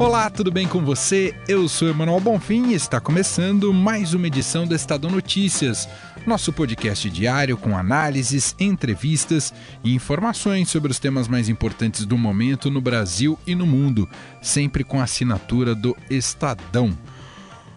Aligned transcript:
Olá, 0.00 0.30
tudo 0.30 0.50
bem 0.50 0.66
com 0.66 0.82
você? 0.82 1.34
Eu 1.46 1.68
sou 1.68 1.86
Emanuel 1.86 2.20
Bonfim 2.20 2.68
e 2.68 2.74
está 2.74 2.98
começando 2.98 3.70
mais 3.70 4.14
uma 4.14 4.28
edição 4.28 4.66
do 4.66 4.74
Estadão 4.74 5.10
Notícias, 5.10 5.86
nosso 6.26 6.54
podcast 6.54 7.10
diário 7.10 7.54
com 7.58 7.76
análises, 7.76 8.56
entrevistas 8.58 9.52
e 9.84 9.94
informações 9.94 10.70
sobre 10.70 10.90
os 10.90 10.98
temas 10.98 11.28
mais 11.28 11.50
importantes 11.50 12.06
do 12.06 12.16
momento 12.16 12.70
no 12.70 12.80
Brasil 12.80 13.38
e 13.46 13.54
no 13.54 13.66
mundo, 13.66 14.08
sempre 14.40 14.84
com 14.84 14.98
a 14.98 15.04
assinatura 15.04 15.74
do 15.74 15.94
Estadão. 16.08 16.96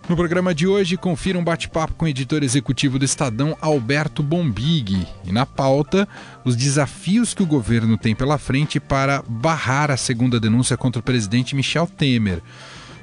No 0.10 0.18
programa 0.18 0.54
de 0.54 0.68
hoje, 0.68 0.98
confira 0.98 1.40
um 1.40 1.44
bate-papo 1.44 1.94
com 1.94 2.04
o 2.04 2.08
editor 2.10 2.44
executivo 2.44 3.00
do 3.00 3.06
Estadão, 3.06 3.58
Alberto 3.62 4.22
Bombig. 4.22 5.08
E 5.24 5.32
na 5.32 5.46
pauta, 5.46 6.06
os 6.44 6.58
desafios 6.58 7.34
que 7.34 7.42
o 7.42 7.46
governo 7.48 7.98
tem 7.98 8.14
pela 8.14 8.38
frente 8.38 8.82
para 8.82 9.24
barrar 9.26 9.90
a 9.90 9.96
segunda 9.96 10.42
denúncia 10.42 10.76
contra 10.76 11.00
o 11.00 11.04
presidente 11.04 11.56
Michel 11.56 11.88
Temer. 11.88 12.42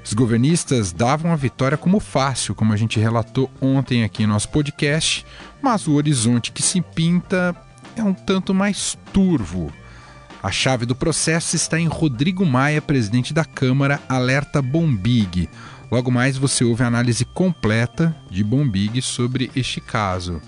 Os 0.05 0.13
governistas 0.13 0.93
davam 0.93 1.33
a 1.33 1.37
vitória 1.37 1.79
como 1.79 2.01
fácil, 2.01 2.55
como 2.55 2.75
a 2.75 2.77
gente 2.77 3.01
relatou 3.01 3.51
ontem 3.63 4.05
aqui 4.05 4.25
em 4.25 4.27
nosso 4.27 4.51
podcast, 4.51 5.25
mas 5.63 5.87
o 5.87 5.95
horizonte 5.95 6.53
que 6.53 6.63
se 6.63 6.83
pinta 6.83 7.57
é 7.97 8.03
um 8.03 8.13
tanto 8.13 8.53
mais 8.53 8.99
turvo. 9.11 9.73
A 10.43 10.51
chave 10.51 10.85
do 10.85 10.95
processo 10.95 11.57
está 11.57 11.81
em 11.81 11.87
Rodrigo 11.87 12.45
Maia, 12.45 12.83
presidente 12.83 13.33
da 13.33 13.45
Câmara, 13.45 14.01
alerta 14.07 14.61
Bombig. 14.61 15.49
Logo 15.91 16.11
mais 16.11 16.37
você 16.39 16.65
ouve 16.65 16.85
a 16.85 16.87
análise 16.87 17.25
completa 17.25 18.15
de 18.31 18.45
Bombig 18.45 19.03
sobre 19.03 19.51
este 19.57 19.81
caso. 19.81 20.41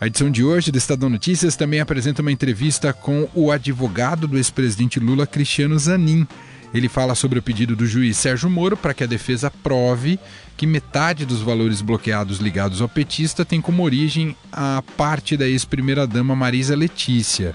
A 0.00 0.06
edição 0.06 0.30
de 0.30 0.42
hoje 0.42 0.72
do 0.72 0.78
Estadão 0.78 1.08
Notícias 1.08 1.54
também 1.54 1.78
apresenta 1.78 2.20
uma 2.20 2.32
entrevista 2.32 2.92
com 2.92 3.28
o 3.32 3.52
advogado 3.52 4.26
do 4.26 4.36
ex-presidente 4.36 4.98
Lula, 4.98 5.26
Cristiano 5.26 5.78
Zanin. 5.78 6.26
Ele 6.74 6.88
fala 6.88 7.14
sobre 7.14 7.38
o 7.38 7.42
pedido 7.42 7.76
do 7.76 7.86
juiz 7.86 8.16
Sérgio 8.16 8.50
Moro 8.50 8.76
para 8.76 8.92
que 8.92 9.04
a 9.04 9.06
defesa 9.06 9.48
prove 9.48 10.18
que 10.56 10.66
metade 10.66 11.24
dos 11.24 11.40
valores 11.40 11.80
bloqueados 11.80 12.38
ligados 12.38 12.82
ao 12.82 12.88
petista 12.88 13.44
tem 13.44 13.60
como 13.60 13.84
origem 13.84 14.36
a 14.52 14.82
parte 14.96 15.36
da 15.36 15.48
ex-primeira-dama 15.48 16.34
Marisa 16.34 16.74
Letícia. 16.74 17.54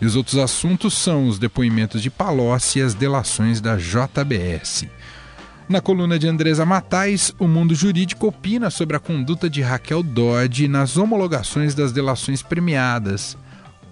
E 0.00 0.04
os 0.04 0.16
outros 0.16 0.36
assuntos 0.36 0.94
são 0.94 1.28
os 1.28 1.38
depoimentos 1.38 2.02
de 2.02 2.10
Palocci 2.10 2.80
e 2.80 2.82
as 2.82 2.92
delações 2.92 3.60
da 3.60 3.76
JBS. 3.76 4.86
Na 5.68 5.80
coluna 5.80 6.16
de 6.16 6.28
Andresa 6.28 6.64
Matais, 6.64 7.34
o 7.40 7.48
mundo 7.48 7.74
jurídico 7.74 8.28
opina 8.28 8.70
sobre 8.70 8.96
a 8.96 9.00
conduta 9.00 9.50
de 9.50 9.62
Raquel 9.62 10.00
Dodge 10.00 10.68
nas 10.68 10.96
homologações 10.96 11.74
das 11.74 11.90
delações 11.90 12.40
premiadas. 12.40 13.36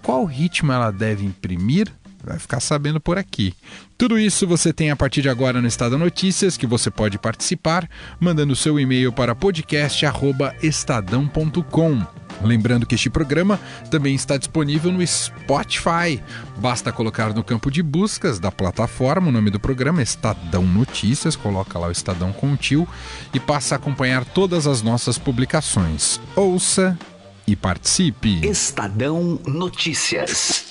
Qual 0.00 0.25
ritmo 0.25 0.70
ela 0.70 0.92
deve 0.92 1.25
imprimir? 1.25 1.89
Vai 2.22 2.39
ficar 2.39 2.61
sabendo 2.61 3.00
por 3.00 3.19
aqui. 3.19 3.52
Tudo 3.98 4.17
isso 4.19 4.47
você 4.47 4.72
tem 4.72 4.92
a 4.92 4.97
partir 4.97 5.20
de 5.20 5.28
agora 5.28 5.61
no 5.61 5.67
Estado 5.67 5.98
Notícias, 5.98 6.56
que 6.56 6.67
você 6.67 6.92
pode 6.92 7.19
participar 7.19 7.91
mandando 8.20 8.55
seu 8.55 8.78
e-mail 8.78 9.12
para 9.12 9.34
podcast@estadão.com. 9.34 12.23
Lembrando 12.42 12.86
que 12.86 12.94
este 12.94 13.10
programa 13.10 13.58
também 13.90 14.14
está 14.14 14.36
disponível 14.36 14.92
no 14.92 15.06
Spotify. 15.06 16.22
Basta 16.56 16.92
colocar 16.92 17.32
no 17.32 17.44
campo 17.44 17.70
de 17.70 17.82
buscas 17.82 18.38
da 18.38 18.50
plataforma 18.50 19.28
o 19.28 19.32
nome 19.32 19.50
do 19.50 19.60
programa 19.60 20.02
Estadão 20.02 20.64
Notícias, 20.64 21.36
coloca 21.36 21.78
lá 21.78 21.88
o 21.88 21.92
Estadão 21.92 22.32
com 22.32 22.56
tio 22.56 22.86
e 23.32 23.40
passa 23.40 23.74
a 23.74 23.77
acompanhar 23.77 24.24
todas 24.24 24.66
as 24.66 24.82
nossas 24.82 25.18
publicações. 25.18 26.20
Ouça 26.36 26.98
e 27.46 27.55
participe. 27.55 28.46
Estadão 28.46 29.39
Notícias. 29.46 30.66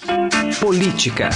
Política. 0.59 1.29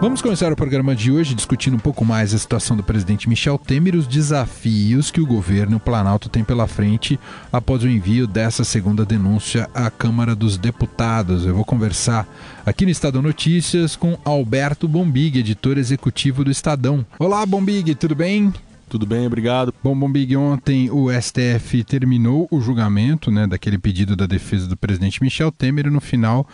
Vamos 0.00 0.22
começar 0.22 0.50
o 0.50 0.56
programa 0.56 0.96
de 0.96 1.12
hoje 1.12 1.34
discutindo 1.34 1.74
um 1.74 1.78
pouco 1.78 2.06
mais 2.06 2.32
a 2.32 2.38
situação 2.38 2.74
do 2.74 2.82
presidente 2.82 3.28
Michel 3.28 3.58
Temer 3.58 3.94
e 3.94 3.98
os 3.98 4.06
desafios 4.06 5.10
que 5.10 5.20
o 5.20 5.26
governo 5.26 5.78
Planalto 5.78 6.30
tem 6.30 6.42
pela 6.42 6.66
frente 6.66 7.20
após 7.52 7.82
o 7.82 7.88
envio 7.88 8.26
dessa 8.26 8.64
segunda 8.64 9.04
denúncia 9.04 9.68
à 9.74 9.90
Câmara 9.90 10.34
dos 10.34 10.56
Deputados. 10.56 11.44
Eu 11.44 11.54
vou 11.54 11.66
conversar 11.66 12.26
aqui 12.64 12.86
no 12.86 12.90
Estadão 12.90 13.20
Notícias 13.20 13.94
com 13.94 14.16
Alberto 14.24 14.88
Bombig, 14.88 15.38
editor 15.38 15.76
executivo 15.76 16.44
do 16.44 16.50
Estadão. 16.50 17.04
Olá, 17.18 17.44
Bombig, 17.44 17.94
tudo 17.94 18.14
bem? 18.14 18.54
Tudo 18.90 19.06
bem, 19.06 19.24
obrigado. 19.24 19.72
Bom, 19.84 19.96
Bombig, 19.96 20.36
ontem 20.36 20.90
o 20.90 21.08
STF 21.12 21.84
terminou 21.84 22.48
o 22.50 22.60
julgamento 22.60 23.30
né, 23.30 23.46
daquele 23.46 23.78
pedido 23.78 24.16
da 24.16 24.26
defesa 24.26 24.66
do 24.66 24.76
presidente 24.76 25.22
Michel 25.22 25.52
Temer 25.52 25.86
e 25.86 25.90
no 25.90 26.00
final 26.00 26.44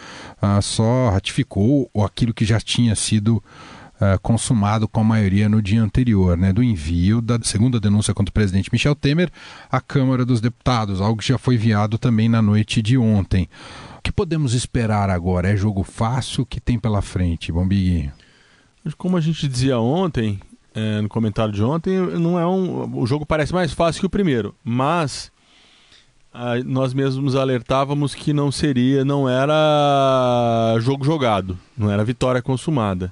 ah, 0.40 0.60
só 0.60 1.08
ratificou 1.08 1.90
aquilo 2.04 2.34
que 2.34 2.44
já 2.44 2.60
tinha 2.60 2.94
sido 2.94 3.42
ah, 3.98 4.18
consumado 4.18 4.86
com 4.86 5.00
a 5.00 5.04
maioria 5.04 5.48
no 5.48 5.62
dia 5.62 5.82
anterior, 5.82 6.36
né, 6.36 6.52
do 6.52 6.62
envio 6.62 7.22
da 7.22 7.38
segunda 7.42 7.80
denúncia 7.80 8.12
contra 8.12 8.28
o 8.28 8.34
presidente 8.34 8.68
Michel 8.70 8.94
Temer 8.94 9.30
à 9.72 9.80
Câmara 9.80 10.22
dos 10.22 10.42
Deputados, 10.42 11.00
algo 11.00 11.22
que 11.22 11.28
já 11.28 11.38
foi 11.38 11.54
enviado 11.54 11.96
também 11.96 12.28
na 12.28 12.42
noite 12.42 12.82
de 12.82 12.98
ontem. 12.98 13.48
O 13.96 14.02
que 14.02 14.12
podemos 14.12 14.52
esperar 14.52 15.08
agora? 15.08 15.50
É 15.50 15.56
jogo 15.56 15.82
fácil? 15.82 16.42
O 16.42 16.46
que 16.46 16.60
tem 16.60 16.78
pela 16.78 17.00
frente, 17.00 17.50
Bombig? 17.50 18.12
Como 18.98 19.16
a 19.16 19.22
gente 19.22 19.48
dizia 19.48 19.78
ontem, 19.80 20.38
é, 20.76 21.00
no 21.00 21.08
comentário 21.08 21.54
de 21.54 21.64
ontem, 21.64 21.98
não 21.98 22.38
é 22.38 22.46
um, 22.46 23.00
o 23.00 23.06
jogo 23.06 23.24
parece 23.24 23.50
mais 23.50 23.72
fácil 23.72 24.00
que 24.00 24.06
o 24.06 24.10
primeiro, 24.10 24.54
mas 24.62 25.32
a, 26.34 26.56
nós 26.62 26.92
mesmos 26.92 27.34
alertávamos 27.34 28.14
que 28.14 28.34
não 28.34 28.52
seria, 28.52 29.02
não 29.02 29.26
era 29.26 30.76
jogo 30.80 31.02
jogado, 31.02 31.58
não 31.74 31.90
era 31.90 32.04
vitória 32.04 32.42
consumada. 32.42 33.10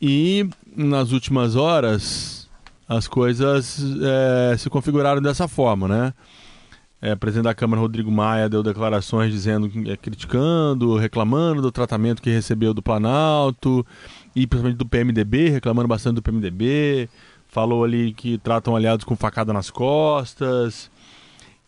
E 0.00 0.48
nas 0.74 1.12
últimas 1.12 1.54
horas 1.54 2.48
as 2.88 3.06
coisas 3.06 3.82
é, 4.02 4.56
se 4.56 4.70
configuraram 4.70 5.20
dessa 5.20 5.46
forma, 5.46 5.86
né? 5.86 6.14
É, 7.00 7.14
presidente 7.14 7.44
da 7.44 7.54
Câmara, 7.54 7.82
Rodrigo 7.82 8.10
Maia, 8.10 8.48
deu 8.48 8.62
declarações 8.62 9.30
dizendo, 9.30 9.70
é, 9.86 9.94
criticando, 9.94 10.96
reclamando 10.96 11.60
do 11.60 11.70
tratamento 11.70 12.22
que 12.22 12.30
recebeu 12.30 12.72
do 12.72 12.82
Planalto, 12.82 13.84
e 14.34 14.46
principalmente 14.46 14.78
do 14.78 14.86
PMDB, 14.86 15.50
reclamando 15.50 15.88
bastante 15.88 16.16
do 16.16 16.22
PMDB. 16.22 17.08
Falou 17.48 17.84
ali 17.84 18.12
que 18.12 18.38
tratam 18.38 18.74
aliados 18.74 19.04
com 19.04 19.14
facada 19.14 19.52
nas 19.52 19.70
costas. 19.70 20.90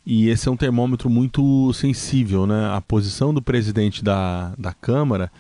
E 0.04 0.28
esse 0.28 0.48
é 0.48 0.50
um 0.50 0.56
termômetro 0.56 1.10
muito 1.10 1.72
sensível, 1.72 2.46
né? 2.46 2.70
A 2.72 2.80
posição 2.80 3.34
do 3.34 3.42
presidente 3.42 4.04
da, 4.04 4.52
da 4.56 4.72
Câmara 4.72 5.30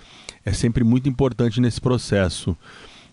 é 0.44 0.52
sempre 0.52 0.82
muito 0.82 1.08
importante 1.08 1.60
nesse 1.60 1.80
processo, 1.80 2.56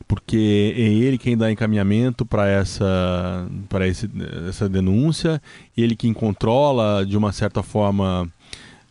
porque 0.08 0.74
é 0.76 0.82
ele 0.82 1.18
quem 1.18 1.38
dá 1.38 1.52
encaminhamento 1.52 2.26
para 2.26 2.48
essa, 2.48 3.48
essa 4.48 4.68
denúncia, 4.68 5.42
ele 5.78 5.96
quem 5.96 6.12
controla, 6.12 7.06
de 7.06 7.18
uma 7.18 7.32
certa 7.32 7.62
forma, 7.62 8.28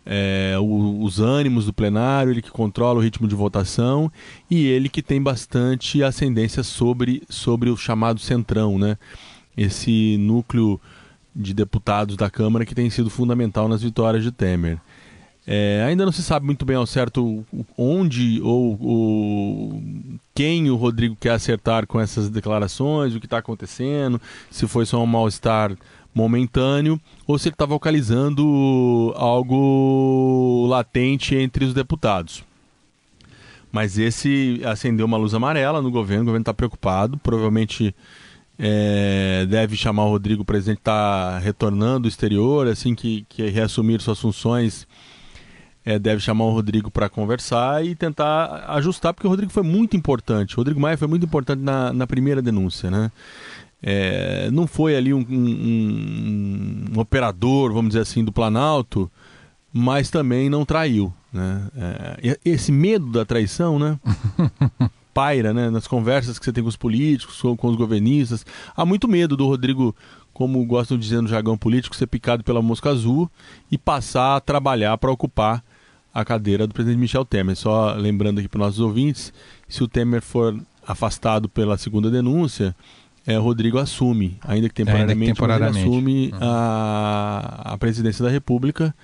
é, 0.05 0.57
o, 0.59 1.03
os 1.03 1.21
ânimos 1.21 1.67
do 1.67 1.73
plenário, 1.73 2.33
ele 2.33 2.43
que 2.43 2.51
controla 2.51 2.99
o 2.99 3.03
ritmo 3.03 3.29
de 3.29 3.35
votação 3.35 4.11
e 4.51 4.67
ele 4.67 4.89
que 4.89 5.03
tem 5.03 5.23
bastante 5.23 6.03
ascendência 6.03 6.63
sobre, 6.63 7.23
sobre 7.29 7.71
o 7.71 7.77
chamado 7.77 8.21
centrão, 8.21 8.79
né? 8.79 8.97
esse 9.57 10.17
núcleo 10.19 10.81
de 11.35 11.55
deputados 11.55 12.17
da 12.17 12.31
Câmara 12.31 12.65
que 12.65 12.75
tem 12.75 12.91
sido 12.91 13.11
fundamental 13.11 13.69
nas 13.69 13.83
vitórias 13.83 14.23
de 14.23 14.33
Temer. 14.33 14.79
É, 15.45 15.85
ainda 15.89 16.05
não 16.05 16.13
se 16.13 16.23
sabe 16.23 16.47
muito 16.47 16.65
bem 16.65 16.77
ao 16.77 16.87
certo 16.87 17.45
onde 17.77 18.41
ou, 18.43 18.79
ou, 18.81 19.83
quem 20.33 20.71
o 20.71 20.77
Rodrigo 20.77 21.17
quer 21.19 21.33
acertar 21.33 21.85
com 21.85 22.01
essas 22.01 22.31
declarações, 22.31 23.15
o 23.15 23.19
que 23.19 23.27
está 23.27 23.39
acontecendo, 23.39 24.21
se 24.51 24.69
foi 24.69 24.87
só 24.87 25.03
um 25.03 25.07
mal-estar 25.07 25.77
momentâneo 26.15 27.01
ou 27.27 27.39
se 27.39 27.49
ele 27.49 27.55
está 27.55 27.65
vocalizando 27.65 29.13
algo 29.17 30.67
latente 30.69 31.35
entre 31.35 31.65
os 31.65 31.75
deputados. 31.75 32.45
Mas 33.71 33.97
esse 33.97 34.61
acendeu 34.65 35.07
uma 35.07 35.17
luz 35.17 35.33
amarela 35.33 35.81
no 35.81 35.91
governo, 35.91 36.25
o 36.25 36.27
governo 36.27 36.43
está 36.43 36.53
preocupado, 36.53 37.17
provavelmente 37.19 37.95
é, 38.59 39.47
deve 39.49 39.77
chamar 39.77 40.05
o 40.05 40.11
Rodrigo, 40.11 40.43
o 40.43 40.45
presidente 40.45 40.79
está 40.79 41.39
retornando 41.39 42.01
do 42.01 42.09
exterior, 42.09 42.67
assim 42.69 42.95
que, 42.95 43.25
que 43.29 43.49
reassumir 43.49 44.01
suas 44.03 44.21
funções, 44.21 44.87
é, 45.85 45.99
deve 45.99 46.21
chamar 46.21 46.45
o 46.45 46.53
Rodrigo 46.53 46.91
para 46.91 47.09
conversar 47.09 47.85
e 47.85 47.95
tentar 47.95 48.67
ajustar, 48.69 49.15
porque 49.15 49.27
o 49.27 49.31
Rodrigo 49.31 49.51
foi 49.51 49.63
muito 49.63 49.97
importante, 49.97 50.55
o 50.55 50.59
Rodrigo 50.59 50.79
Maia 50.79 50.99
foi 50.99 51.09
muito 51.09 51.25
importante 51.25 51.61
na, 51.61 51.93
na 51.93 52.07
primeira 52.07 52.43
denúncia, 52.43 52.91
né? 52.91 53.11
É, 53.83 54.49
não 54.53 54.67
foi 54.67 54.97
ali 54.97 55.13
um, 55.13 55.27
um, 55.29 56.85
um, 56.95 57.01
operador, 57.01 57.73
vamos 57.73 57.91
dizer 57.91 58.03
assim, 58.03 58.25
do 58.25 58.31
Planalto, 58.31 59.11
mas 59.73 60.11
também 60.11 60.49
não 60.49 60.65
traiu. 60.65 61.13
Né? 61.33 61.69
É, 62.23 62.39
esse 62.45 62.71
medo 62.71 63.11
da 63.11 63.25
traição, 63.25 63.79
né? 63.79 63.99
paira 65.13 65.53
né, 65.53 65.71
nas 65.71 65.87
conversas 65.87 66.39
que 66.39 66.45
você 66.45 66.53
tem 66.53 66.63
com 66.63 66.69
os 66.69 66.77
políticos, 66.77 67.41
com, 67.41 67.57
com 67.57 67.69
os 67.69 67.77
governistas. 67.77 68.45
Há 68.75 68.85
muito 68.85 69.07
medo 69.07 69.37
do 69.37 69.47
Rodrigo, 69.47 69.95
como 70.33 70.65
gostam 70.65 70.97
de 70.97 71.03
dizer 71.05 71.21
no 71.21 71.29
jargão 71.29 71.57
político, 71.57 71.95
ser 71.95 72.07
picado 72.07 72.43
pela 72.43 72.63
mosca 72.63 72.91
azul 72.91 73.31
e 73.71 73.77
passar 73.77 74.37
a 74.37 74.41
trabalhar 74.41 74.97
para 74.99 75.11
ocupar 75.11 75.63
a 76.13 76.25
cadeira 76.25 76.67
do 76.67 76.75
presidente 76.75 76.99
Michel 76.99 77.25
Temer. 77.25 77.57
Só 77.57 77.93
lembrando 77.95 78.39
aqui 78.39 78.49
para 78.49 78.59
os 78.59 78.67
nossos 78.67 78.81
ouvintes, 78.81 79.33
se 79.69 79.83
o 79.83 79.89
Temer 79.89 80.23
for 80.23 80.59
afastado 80.87 81.49
pela 81.49 81.79
segunda 81.79 82.11
denúncia, 82.11 82.75
é, 83.27 83.37
Rodrigo 83.37 83.79
assume, 83.79 84.39
ainda 84.43 84.69
que 84.69 84.75
temporariamente, 84.75 85.13
ainda 85.13 85.27
que 85.27 85.33
temporariamente. 85.33 85.89
assume 85.89 86.31
uhum. 86.33 86.39
a, 86.41 87.63
a 87.65 87.79
presidência 87.79 88.25
da 88.25 88.31
República 88.31 88.95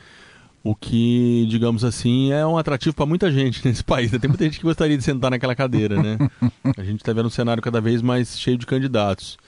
o 0.62 0.74
que, 0.74 1.46
digamos 1.48 1.84
assim, 1.84 2.32
é 2.32 2.46
um 2.46 2.58
atrativo 2.58 2.94
para 2.94 3.06
muita 3.06 3.30
gente 3.30 3.64
nesse 3.66 3.82
país. 3.82 4.10
Tem 4.10 4.28
muita 4.28 4.44
gente 4.44 4.58
que 4.58 4.64
gostaria 4.64 4.96
de 4.96 5.02
sentar 5.02 5.30
naquela 5.30 5.54
cadeira, 5.54 6.00
né? 6.02 6.18
A 6.76 6.82
gente 6.82 7.00
está 7.00 7.12
vendo 7.12 7.26
um 7.26 7.30
cenário 7.30 7.62
cada 7.62 7.80
vez 7.80 8.02
mais 8.02 8.38
cheio 8.38 8.58
de 8.58 8.66
candidatos. 8.66 9.38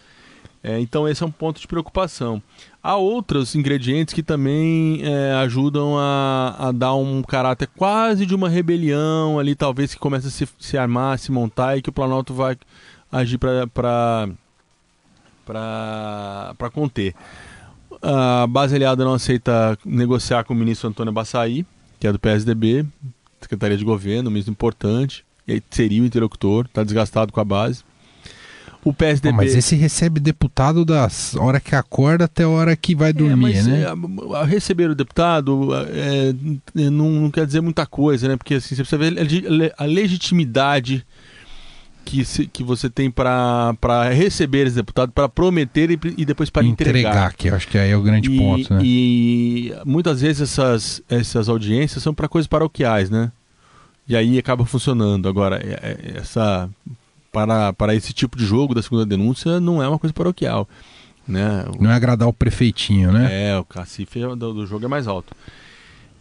É, 0.62 0.78
então 0.78 1.08
esse 1.08 1.22
é 1.22 1.26
um 1.26 1.30
ponto 1.30 1.60
de 1.60 1.66
preocupação. 1.66 2.42
Há 2.82 2.96
outros 2.96 3.54
ingredientes 3.54 4.12
que 4.12 4.22
também 4.22 5.00
é, 5.02 5.32
ajudam 5.34 5.98
a, 5.98 6.56
a, 6.58 6.72
dar 6.72 6.94
um 6.94 7.22
caráter 7.22 7.68
quase 7.76 8.26
de 8.26 8.34
uma 8.34 8.48
rebelião 8.48 9.38
ali, 9.38 9.54
talvez 9.54 9.94
que 9.94 10.00
comece 10.00 10.28
a 10.28 10.30
se, 10.30 10.46
se 10.58 10.76
armar, 10.76 11.18
se 11.18 11.32
montar 11.32 11.78
e 11.78 11.82
que 11.82 11.88
o 11.88 11.92
Planalto 11.92 12.34
vai 12.34 12.56
agir 13.10 13.38
para 13.38 14.28
conter. 16.72 17.14
A 18.02 18.46
base 18.46 18.74
aliada 18.74 19.04
não 19.04 19.14
aceita 19.14 19.78
negociar 19.84 20.44
com 20.44 20.54
o 20.54 20.56
ministro 20.56 20.88
Antônio 20.88 21.12
Baçaí, 21.12 21.66
que 21.98 22.06
é 22.06 22.12
do 22.12 22.18
PSDB, 22.18 22.86
Secretaria 23.40 23.76
de 23.76 23.84
Governo, 23.84 24.28
um 24.28 24.32
ministro 24.32 24.52
importante, 24.52 25.24
e 25.46 25.62
seria 25.70 26.02
o 26.02 26.06
interlocutor, 26.06 26.66
está 26.66 26.82
desgastado 26.82 27.32
com 27.32 27.40
a 27.40 27.44
base. 27.44 27.82
O 28.82 28.94
PSDB. 28.94 29.36
mas 29.36 29.54
esse 29.54 29.76
recebe 29.76 30.18
deputado 30.18 30.86
das 30.86 31.36
hora 31.36 31.60
que 31.60 31.74
acorda 31.74 32.24
até 32.24 32.44
a 32.44 32.48
hora 32.48 32.74
que 32.74 32.94
vai 32.94 33.10
é, 33.10 33.12
dormir, 33.12 33.56
é, 33.56 33.62
né? 33.62 33.82
É, 33.82 34.44
receber 34.46 34.88
o 34.88 34.94
deputado 34.94 35.68
é, 35.92 36.32
não, 36.74 37.10
não, 37.10 37.30
quer 37.30 37.44
dizer 37.44 37.60
muita 37.60 37.84
coisa, 37.84 38.26
né? 38.26 38.36
Porque 38.38 38.54
assim, 38.54 38.74
você 38.74 38.82
precisa 38.82 38.96
ver 38.96 39.74
a 39.76 39.84
legitimidade 39.84 41.04
que, 42.10 42.24
se, 42.24 42.46
que 42.46 42.64
você 42.64 42.90
tem 42.90 43.08
para 43.08 44.08
receber 44.12 44.66
esse 44.66 44.74
deputado, 44.74 45.12
para 45.12 45.28
prometer 45.28 45.92
e, 45.92 45.98
e 46.16 46.24
depois 46.24 46.50
para 46.50 46.66
entregar. 46.66 47.10
Entregar, 47.10 47.34
que 47.34 47.48
eu 47.48 47.54
acho 47.54 47.68
que 47.68 47.78
aí 47.78 47.90
é 47.90 47.96
o 47.96 48.02
grande 48.02 48.28
e, 48.28 48.36
ponto, 48.36 48.74
né? 48.74 48.80
E 48.82 49.72
muitas 49.86 50.20
vezes 50.20 50.42
essas, 50.42 51.00
essas 51.08 51.48
audiências 51.48 52.02
são 52.02 52.12
para 52.12 52.28
coisas 52.28 52.48
paroquiais, 52.48 53.08
né? 53.08 53.30
E 54.08 54.16
aí 54.16 54.38
acaba 54.38 54.66
funcionando. 54.66 55.28
Agora, 55.28 55.60
é, 55.64 55.72
é, 55.72 56.18
essa 56.18 56.68
para, 57.30 57.72
para 57.74 57.94
esse 57.94 58.12
tipo 58.12 58.36
de 58.36 58.44
jogo 58.44 58.74
da 58.74 58.82
segunda 58.82 59.06
denúncia 59.06 59.60
não 59.60 59.80
é 59.80 59.88
uma 59.88 59.98
coisa 59.98 60.12
paroquial. 60.12 60.68
Né? 61.28 61.64
Não 61.78 61.92
é 61.92 61.94
agradar 61.94 62.26
o 62.26 62.32
prefeitinho, 62.32 63.12
né? 63.12 63.50
É, 63.50 63.56
o 63.56 63.64
cacife 63.64 64.18
do, 64.20 64.52
do 64.52 64.66
jogo 64.66 64.84
é 64.84 64.88
mais 64.88 65.06
alto. 65.06 65.32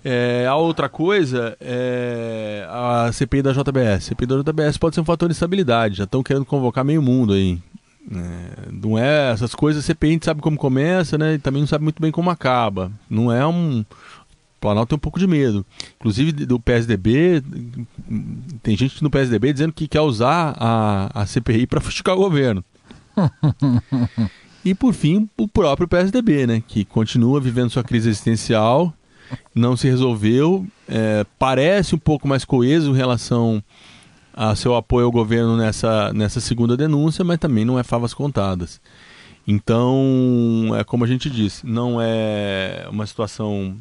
É, 0.03 0.45
a 0.47 0.55
outra 0.55 0.87
coisa 0.87 1.57
é 1.59 2.65
a 2.69 3.11
CPI 3.11 3.41
da 3.41 3.51
JBS. 3.51 3.97
A 3.97 3.99
CPI 4.01 4.27
da 4.27 4.41
JBS 4.41 4.77
pode 4.77 4.95
ser 4.95 5.01
um 5.01 5.05
fator 5.05 5.27
de 5.27 5.33
estabilidade. 5.33 5.97
Já 5.97 6.05
estão 6.05 6.23
querendo 6.23 6.45
convocar 6.45 6.85
meio 6.85 7.01
mundo 7.01 7.33
aí. 7.33 7.59
É, 8.11 8.71
não 8.71 8.97
é 8.97 9.31
essas 9.31 9.53
coisas, 9.53 9.83
a 9.83 9.85
CPI 9.85 10.09
a 10.09 10.13
gente 10.13 10.25
sabe 10.25 10.41
como 10.41 10.57
começa, 10.57 11.17
né? 11.17 11.33
E 11.33 11.39
também 11.39 11.61
não 11.61 11.67
sabe 11.67 11.83
muito 11.83 12.01
bem 12.01 12.11
como 12.11 12.29
acaba. 12.29 12.91
Não 13.09 13.31
é 13.31 13.45
um. 13.45 13.81
O 13.81 14.59
Planalto 14.59 14.89
tem 14.89 14.95
um 14.95 14.99
pouco 14.99 15.19
de 15.19 15.27
medo. 15.27 15.65
Inclusive 15.99 16.31
do 16.31 16.59
PSDB, 16.59 17.43
tem 18.63 18.75
gente 18.75 19.01
no 19.03 19.09
PSDB 19.09 19.53
dizendo 19.53 19.73
que 19.73 19.87
quer 19.87 20.01
usar 20.01 20.55
a, 20.57 21.21
a 21.21 21.25
CPI 21.25 21.67
para 21.67 21.81
fustigar 21.81 22.15
o 22.17 22.19
governo. 22.19 22.63
e 24.63 24.73
por 24.73 24.93
fim, 24.93 25.29
o 25.37 25.47
próprio 25.47 25.87
PSDB, 25.87 26.47
né? 26.47 26.63
Que 26.65 26.85
continua 26.85 27.39
vivendo 27.39 27.69
sua 27.69 27.83
crise 27.83 28.09
existencial 28.09 28.93
não 29.53 29.75
se 29.75 29.87
resolveu. 29.87 30.65
É, 30.87 31.25
parece 31.37 31.95
um 31.95 31.99
pouco 31.99 32.27
mais 32.27 32.45
coeso 32.45 32.91
em 32.91 32.95
relação 32.95 33.63
a 34.33 34.55
seu 34.55 34.75
apoio 34.75 35.05
ao 35.05 35.11
governo 35.11 35.57
nessa, 35.57 36.13
nessa 36.13 36.39
segunda 36.39 36.77
denúncia, 36.77 37.25
mas 37.25 37.37
também 37.37 37.65
não 37.65 37.77
é 37.77 37.83
favas 37.83 38.13
contadas. 38.13 38.79
Então, 39.47 40.71
é 40.77 40.83
como 40.83 41.03
a 41.03 41.07
gente 41.07 41.29
disse, 41.29 41.65
não 41.65 41.99
é 41.99 42.87
uma 42.89 43.05
situação 43.05 43.75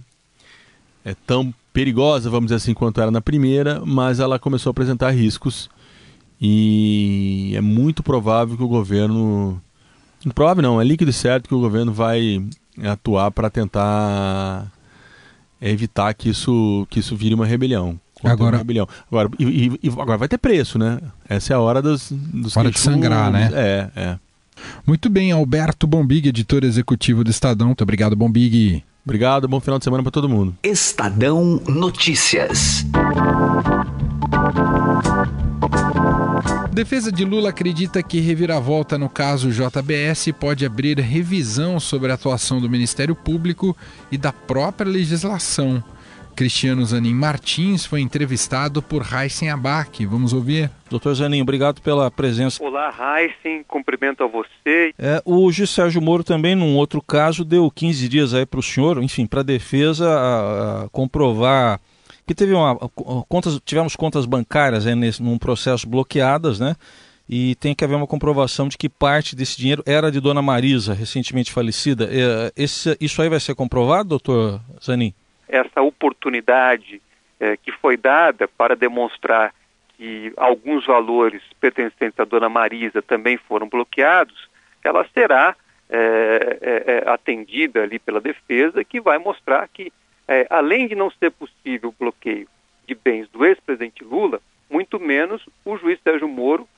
é, 1.04 1.14
tão 1.26 1.52
perigosa, 1.72 2.30
vamos 2.30 2.46
dizer 2.46 2.56
assim, 2.56 2.74
quanto 2.74 3.00
era 3.00 3.10
na 3.10 3.20
primeira, 3.20 3.82
mas 3.84 4.18
ela 4.18 4.38
começou 4.38 4.70
a 4.70 4.72
apresentar 4.72 5.10
riscos 5.10 5.70
e 6.40 7.52
é 7.54 7.60
muito 7.60 8.02
provável 8.02 8.56
que 8.56 8.62
o 8.62 8.68
governo. 8.68 9.60
Provável 10.34 10.62
não, 10.62 10.80
é 10.80 10.84
líquido 10.84 11.10
e 11.10 11.14
certo 11.14 11.48
que 11.48 11.54
o 11.54 11.60
governo 11.60 11.92
vai 11.92 12.44
atuar 12.84 13.30
para 13.30 13.50
tentar 13.50 14.70
é 15.60 15.70
evitar 15.70 16.12
que 16.14 16.28
isso, 16.28 16.86
que 16.90 17.00
isso 17.00 17.16
vire 17.16 17.34
uma 17.34 17.46
rebelião. 17.46 17.98
Agora, 18.22 18.56
uma 18.56 18.58
rebelião. 18.58 18.88
Agora, 19.10 19.30
e, 19.38 19.78
e, 19.82 19.88
agora 19.88 20.18
vai 20.18 20.28
ter 20.28 20.38
preço, 20.38 20.78
né? 20.78 20.98
Essa 21.28 21.52
é 21.52 21.56
a 21.56 21.60
hora 21.60 21.80
dos, 21.80 22.10
dos 22.10 22.56
hora 22.56 22.70
de 22.70 22.78
sangrar, 22.78 23.30
né? 23.30 23.50
É, 23.54 23.90
é. 23.94 24.18
Muito 24.86 25.08
bem, 25.08 25.30
Alberto 25.30 25.86
Bombig, 25.86 26.28
editor 26.28 26.64
executivo 26.64 27.22
do 27.22 27.30
Estadão. 27.30 27.68
Muito 27.68 27.82
obrigado, 27.82 28.16
Bombig. 28.16 28.82
Obrigado, 29.04 29.48
bom 29.48 29.60
final 29.60 29.78
de 29.78 29.84
semana 29.84 30.02
para 30.02 30.12
todo 30.12 30.28
mundo. 30.28 30.54
Estadão 30.62 31.62
Notícias. 31.66 32.84
Defesa 36.78 37.10
de 37.10 37.24
Lula 37.24 37.48
acredita 37.48 38.00
que 38.04 38.20
reviravolta 38.20 38.96
no 38.96 39.08
caso 39.08 39.50
JBS 39.50 40.30
pode 40.38 40.64
abrir 40.64 40.96
revisão 41.00 41.80
sobre 41.80 42.12
a 42.12 42.14
atuação 42.14 42.60
do 42.60 42.70
Ministério 42.70 43.16
Público 43.16 43.76
e 44.12 44.16
da 44.16 44.32
própria 44.32 44.88
legislação. 44.88 45.82
Cristiano 46.36 46.84
Zanin 46.84 47.14
Martins 47.14 47.84
foi 47.84 48.00
entrevistado 48.00 48.80
por 48.80 49.02
Heisen 49.02 49.50
Abac. 49.50 50.06
Vamos 50.06 50.32
ouvir. 50.32 50.70
Doutor 50.88 51.14
Zanin, 51.14 51.42
obrigado 51.42 51.82
pela 51.82 52.08
presença. 52.12 52.62
Olá, 52.62 52.94
Heisen, 52.96 53.64
cumprimento 53.64 54.22
a 54.22 54.28
você. 54.28 54.94
É, 54.96 55.20
o 55.24 55.50
juiz 55.50 55.70
Sérgio 55.70 56.00
Moro 56.00 56.22
também, 56.22 56.54
num 56.54 56.76
outro 56.76 57.02
caso, 57.02 57.44
deu 57.44 57.68
15 57.68 58.08
dias 58.08 58.32
aí 58.32 58.46
para 58.46 58.60
o 58.60 58.62
senhor, 58.62 59.02
enfim, 59.02 59.26
para 59.26 59.40
a 59.40 59.42
defesa 59.42 60.08
a, 60.08 60.84
a 60.84 60.88
comprovar 60.90 61.80
que 62.28 62.34
teve 62.34 62.52
uma, 62.52 62.76
contas, 63.26 63.58
tivemos 63.64 63.96
contas 63.96 64.26
bancárias 64.26 64.86
aí 64.86 64.94
nesse, 64.94 65.22
num 65.22 65.38
processo 65.38 65.88
bloqueadas, 65.88 66.60
né? 66.60 66.76
E 67.26 67.54
tem 67.54 67.74
que 67.74 67.82
haver 67.82 67.96
uma 67.96 68.06
comprovação 68.06 68.68
de 68.68 68.76
que 68.76 68.88
parte 68.88 69.34
desse 69.34 69.56
dinheiro 69.56 69.82
era 69.86 70.10
de 70.10 70.20
Dona 70.20 70.42
Marisa, 70.42 70.92
recentemente 70.92 71.50
falecida. 71.50 72.04
É, 72.04 72.52
esse, 72.54 72.96
isso 73.00 73.20
aí 73.22 73.30
vai 73.30 73.40
ser 73.40 73.54
comprovado, 73.54 74.10
doutor 74.10 74.60
Zanin? 74.82 75.14
Essa 75.48 75.80
oportunidade 75.80 77.00
é, 77.40 77.56
que 77.56 77.72
foi 77.72 77.96
dada 77.96 78.46
para 78.46 78.76
demonstrar 78.76 79.54
que 79.96 80.32
alguns 80.36 80.86
valores 80.86 81.42
pertencentes 81.58 82.20
à 82.20 82.24
Dona 82.24 82.50
Marisa 82.50 83.00
também 83.00 83.38
foram 83.38 83.68
bloqueados, 83.68 84.48
ela 84.84 85.06
será 85.14 85.56
é, 85.88 86.58
é, 86.60 87.02
é 87.06 87.10
atendida 87.10 87.82
ali 87.82 87.98
pela 87.98 88.20
defesa, 88.20 88.84
que 88.84 89.00
vai 89.00 89.16
mostrar 89.18 89.66
que 89.68 89.90
é, 90.28 90.46
além 90.50 90.86
de 90.86 90.94
não 90.94 91.10
ser 91.10 91.30
possível 91.30 91.88
o 91.88 91.94
bloqueio 91.98 92.46
de 92.86 92.94
bens 92.94 93.28
do 93.30 93.44
ex-presidente 93.44 94.04
Lula, 94.04 94.40
muito 94.70 95.00
menos 95.00 95.42
o 95.64 95.76
juiz 95.78 95.98
Sérgio 96.04 96.28
Moro 96.28 96.68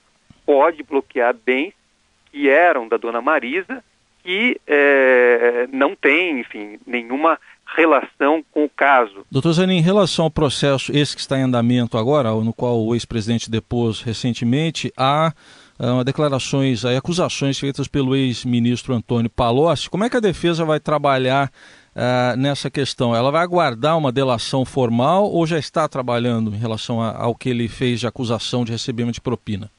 pode 0.46 0.82
bloquear 0.82 1.34
bens 1.34 1.74
que 2.30 2.48
eram 2.48 2.88
da 2.88 2.96
dona 2.96 3.20
Marisa, 3.20 3.82
que 4.22 4.60
é, 4.66 5.66
não 5.72 5.96
tem, 5.96 6.40
enfim, 6.40 6.78
nenhuma 6.86 7.38
relação 7.76 8.44
com 8.50 8.64
o 8.64 8.68
caso. 8.68 9.24
Doutor 9.30 9.52
Zanin, 9.52 9.78
em 9.78 9.82
relação 9.82 10.24
ao 10.26 10.30
processo, 10.30 10.92
esse 10.96 11.14
que 11.14 11.20
está 11.20 11.38
em 11.38 11.42
andamento 11.42 11.96
agora, 11.96 12.30
no 12.30 12.52
qual 12.52 12.84
o 12.84 12.94
ex-presidente 12.94 13.50
depôs 13.50 14.02
recentemente, 14.02 14.92
há 14.96 15.32
uh, 15.78 16.04
declarações, 16.04 16.84
há 16.84 16.96
acusações 16.96 17.58
feitas 17.58 17.88
pelo 17.88 18.14
ex-ministro 18.14 18.94
Antônio 18.94 19.30
Palocci. 19.30 19.88
Como 19.88 20.04
é 20.04 20.10
que 20.10 20.16
a 20.16 20.20
defesa 20.20 20.64
vai 20.64 20.80
trabalhar 20.80 21.50
uh, 21.94 22.36
nessa 22.36 22.70
questão? 22.70 23.14
Ela 23.14 23.30
vai 23.30 23.42
aguardar 23.42 23.96
uma 23.96 24.12
delação 24.12 24.64
formal 24.64 25.24
ou 25.24 25.46
já 25.46 25.58
está 25.58 25.88
trabalhando 25.88 26.54
em 26.54 26.58
relação 26.58 27.00
a, 27.00 27.16
ao 27.16 27.34
que 27.34 27.48
ele 27.48 27.68
fez 27.68 28.00
de 28.00 28.06
acusação 28.06 28.64
de 28.64 28.72
recebimento 28.72 29.14
de 29.14 29.20
propina? 29.20 29.70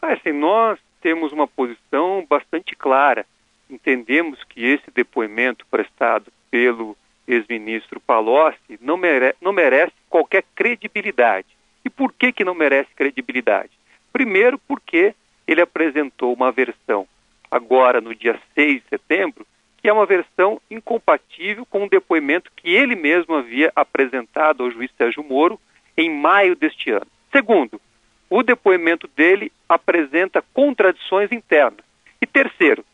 Ah, 0.00 0.12
assim, 0.12 0.32
nós 0.32 0.78
temos 1.00 1.32
uma 1.32 1.46
posição 1.46 2.24
bastante 2.28 2.74
clara. 2.74 3.26
Entendemos 3.68 4.42
que 4.44 4.64
esse 4.64 4.90
depoimento 4.94 5.66
prestado 5.70 6.32
pelo 6.50 6.96
ex-ministro 7.26 8.00
Palocci 8.00 8.78
não, 8.80 8.96
mere 8.96 9.34
não 9.40 9.52
merece 9.52 9.92
qualquer 10.08 10.44
credibilidade. 10.54 11.48
E 11.84 11.90
por 11.90 12.12
que, 12.12 12.32
que 12.32 12.44
não 12.44 12.54
merece 12.54 12.90
credibilidade? 12.94 13.70
Primeiro, 14.12 14.58
porque 14.58 15.14
ele 15.46 15.60
apresentou 15.60 16.32
uma 16.32 16.50
versão 16.50 17.06
agora 17.50 18.00
no 18.00 18.14
dia 18.14 18.38
6 18.54 18.82
de 18.82 18.88
setembro 18.88 19.46
que 19.86 19.90
é 19.90 19.92
uma 19.92 20.04
versão 20.04 20.60
incompatível 20.68 21.64
com 21.64 21.84
o 21.84 21.88
depoimento 21.88 22.50
que 22.56 22.74
ele 22.74 22.96
mesmo 22.96 23.36
havia 23.36 23.70
apresentado 23.76 24.64
ao 24.64 24.70
juiz 24.72 24.90
Sérgio 24.98 25.22
Moro 25.22 25.60
em 25.96 26.10
maio 26.10 26.56
deste 26.56 26.90
ano. 26.90 27.06
Segundo, 27.30 27.80
o 28.28 28.42
depoimento 28.42 29.08
dele 29.16 29.52
apresenta 29.68 30.42
contradições 30.52 31.30
internas. 31.30 31.84
E 32.20 32.26
terceiro, 32.26 32.84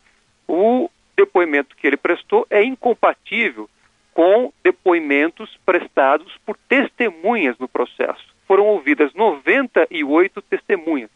o 0.47 0.87
depoimento 1.17 1.75
que 1.75 1.87
ele 1.87 1.97
prestou 1.97 2.45
é 2.47 2.63
incompatível 2.63 3.67
com 4.13 4.53
depoimentos 4.63 5.57
prestados 5.65 6.37
por 6.45 6.55
testemunhas 6.69 7.57
no 7.57 7.67
processo. 7.67 8.35
Foram 8.47 8.67
ouvidas 8.67 9.11
98 9.15 10.43
testemunhas 10.43 11.09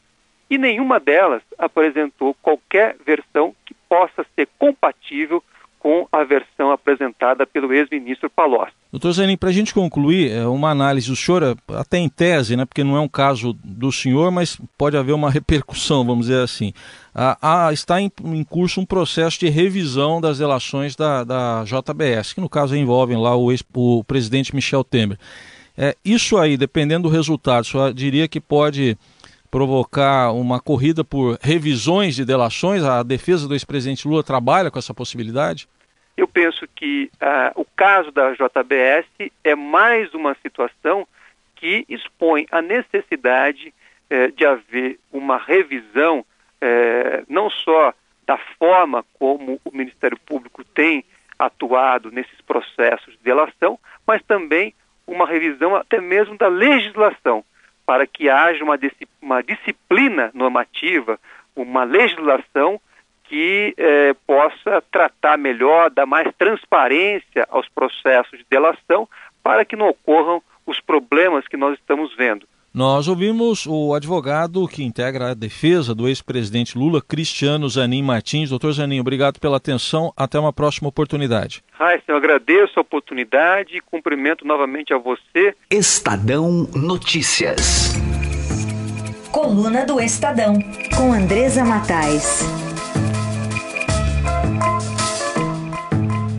e 0.50 0.58
nenhuma 0.58 1.00
delas 1.00 1.44
apresentou 1.56 2.34
qualquer 2.42 2.96
versão 3.06 3.56
que 3.64 3.76
possa 3.88 4.26
ser 4.36 4.50
compatível 4.58 5.44
com 5.80 6.08
a 6.12 6.24
versão 6.24 6.72
apresentada 6.72 7.46
pelo 7.46 7.72
ex-ministro 7.74 8.30
Palocci. 8.30 8.74
Doutor 8.92 9.12
Zanin, 9.12 9.38
para 9.38 9.50
a 9.50 9.54
gente 9.54 9.74
concluir, 9.74 10.32
é 10.32 10.46
uma 10.48 10.70
análise, 10.70 11.12
o 11.12 11.16
senhor, 11.16 11.58
até 11.70 11.98
em 11.98 12.10
tese, 12.10 12.56
né, 12.56 12.66
porque 12.66 12.84
não 12.84 12.96
é 12.96 13.00
um 13.00 13.08
caso 13.08 13.54
do 13.64 13.92
senhor, 13.92 14.32
mas 14.32 14.60
pode 14.78 14.98
haver 14.98 15.14
uma 15.14 15.30
repercussão, 15.32 16.06
vamos 16.06 16.28
dizer 16.28 16.42
assim. 16.42 16.74
Ah, 17.14 17.38
ah, 17.42 17.74
está 17.74 18.02
em, 18.02 18.12
em, 18.24 18.44
curso 18.44 18.82
um 18.82 18.86
processo 18.86 19.40
de 19.40 19.50
revisão 19.50 20.22
das 20.22 20.40
relações 20.40 20.96
da, 20.96 21.24
da 21.24 21.64
JBS, 21.64 22.34
que 22.34 22.42
no 22.42 22.50
caso 22.50 22.76
envolvem 22.76 23.18
lá 23.18 23.36
o, 23.36 23.52
ex, 23.52 23.64
o 23.74 24.04
presidente 24.04 24.56
Michel 24.56 24.84
Temer. 24.84 25.18
É, 25.78 25.96
isso 26.04 26.38
aí, 26.38 26.58
dependendo 26.58 27.08
do 27.08 27.14
resultado, 27.14 27.64
o 27.64 27.68
senhor 27.68 27.94
diria 27.94 28.28
que 28.28 28.42
pode 28.42 28.98
provocar 29.50 30.32
uma 30.32 30.60
corrida 30.60 31.04
por 31.04 31.38
revisões 31.42 32.16
de 32.16 32.26
delações? 32.26 32.84
A 32.84 33.04
defesa 33.04 33.48
do 33.48 33.54
ex-presidente 33.54 34.08
Lula 34.08 34.24
trabalha 34.24 34.72
com 34.72 34.80
essa 34.80 34.94
possibilidade? 34.94 35.68
Eu 36.16 36.28
penso 36.28 36.68
que 36.76 37.12
uh, 37.22 37.62
o 37.62 37.66
caso 37.76 38.12
da 38.12 38.34
JBS 38.34 39.06
é 39.44 39.56
mais 39.56 40.14
uma 40.14 40.36
situação 40.42 41.08
que 41.56 41.86
expõe 41.88 42.48
a 42.52 42.62
necessidade 42.62 43.74
uh, 44.12 44.32
de 44.32 44.46
haver 44.46 45.00
uma 45.12 45.38
revisão, 45.38 46.20
uh, 46.20 47.26
não 47.30 47.50
só 47.50 47.94
da 48.26 48.38
forma 48.60 49.06
como 49.14 49.62
o 49.64 49.72
Ministério 49.72 50.18
Público 50.26 50.64
tem 50.64 51.06
atuado 51.38 52.12
nesses 52.12 52.42
processos 52.42 53.14
de 53.14 53.24
delação, 53.24 53.80
mas 54.06 54.22
também 54.24 54.74
uma 55.06 55.26
revisão 55.26 55.76
até 55.76 56.02
mesmo 56.02 56.38
da 56.38 56.48
legislação 56.48 57.46
para 57.88 58.06
que 58.06 58.30
haja 58.30 58.62
uma, 58.66 58.78
uma 59.22 59.42
disciplina 59.42 60.30
normativa, 60.34 61.18
uma 61.56 61.86
legislação 61.86 62.82
que 63.24 63.74
eh, 63.78 64.14
possa 64.28 64.84
tratar 64.92 65.38
melhor, 65.38 65.90
dar 65.90 66.06
mais 66.06 66.30
transparência 66.38 67.48
aos 67.50 67.68
processos 67.70 68.40
de 68.40 68.46
delação, 68.50 69.08
para 69.42 69.64
que 69.64 69.78
não 69.78 69.88
ocorram 69.88 70.44
os 70.66 70.82
problemas 70.82 71.48
que 71.48 71.56
nós 71.56 71.80
estamos 71.80 72.14
vendo. 72.16 72.46
Nós 72.78 73.08
ouvimos 73.08 73.66
o 73.66 73.96
advogado 73.96 74.68
que 74.68 74.84
integra 74.84 75.32
a 75.32 75.34
defesa 75.34 75.96
do 75.96 76.08
ex-presidente 76.08 76.78
Lula, 76.78 77.02
Cristiano 77.02 77.68
Zanin 77.68 78.04
Martins. 78.04 78.52
Doutor 78.52 78.72
Zanin, 78.72 79.00
obrigado 79.00 79.40
pela 79.40 79.58
atenção. 79.58 80.14
Até 80.16 80.40
uma 80.40 80.54
próxima 80.54 80.88
oportunidade. 80.88 81.64
Raíssa, 81.72 82.04
eu 82.10 82.16
agradeço 82.16 82.74
a 82.78 82.82
oportunidade 82.84 83.76
e 83.76 83.82
cumprimento 83.82 84.46
novamente 84.46 84.94
a 84.94 85.00
você. 85.00 85.56
Estadão 85.72 86.70
Notícias. 86.76 87.96
Coluna 89.32 89.84
do 89.84 90.00
Estadão, 90.00 90.54
com 90.96 91.12
Andresa 91.12 91.66
Matais. 91.66 92.67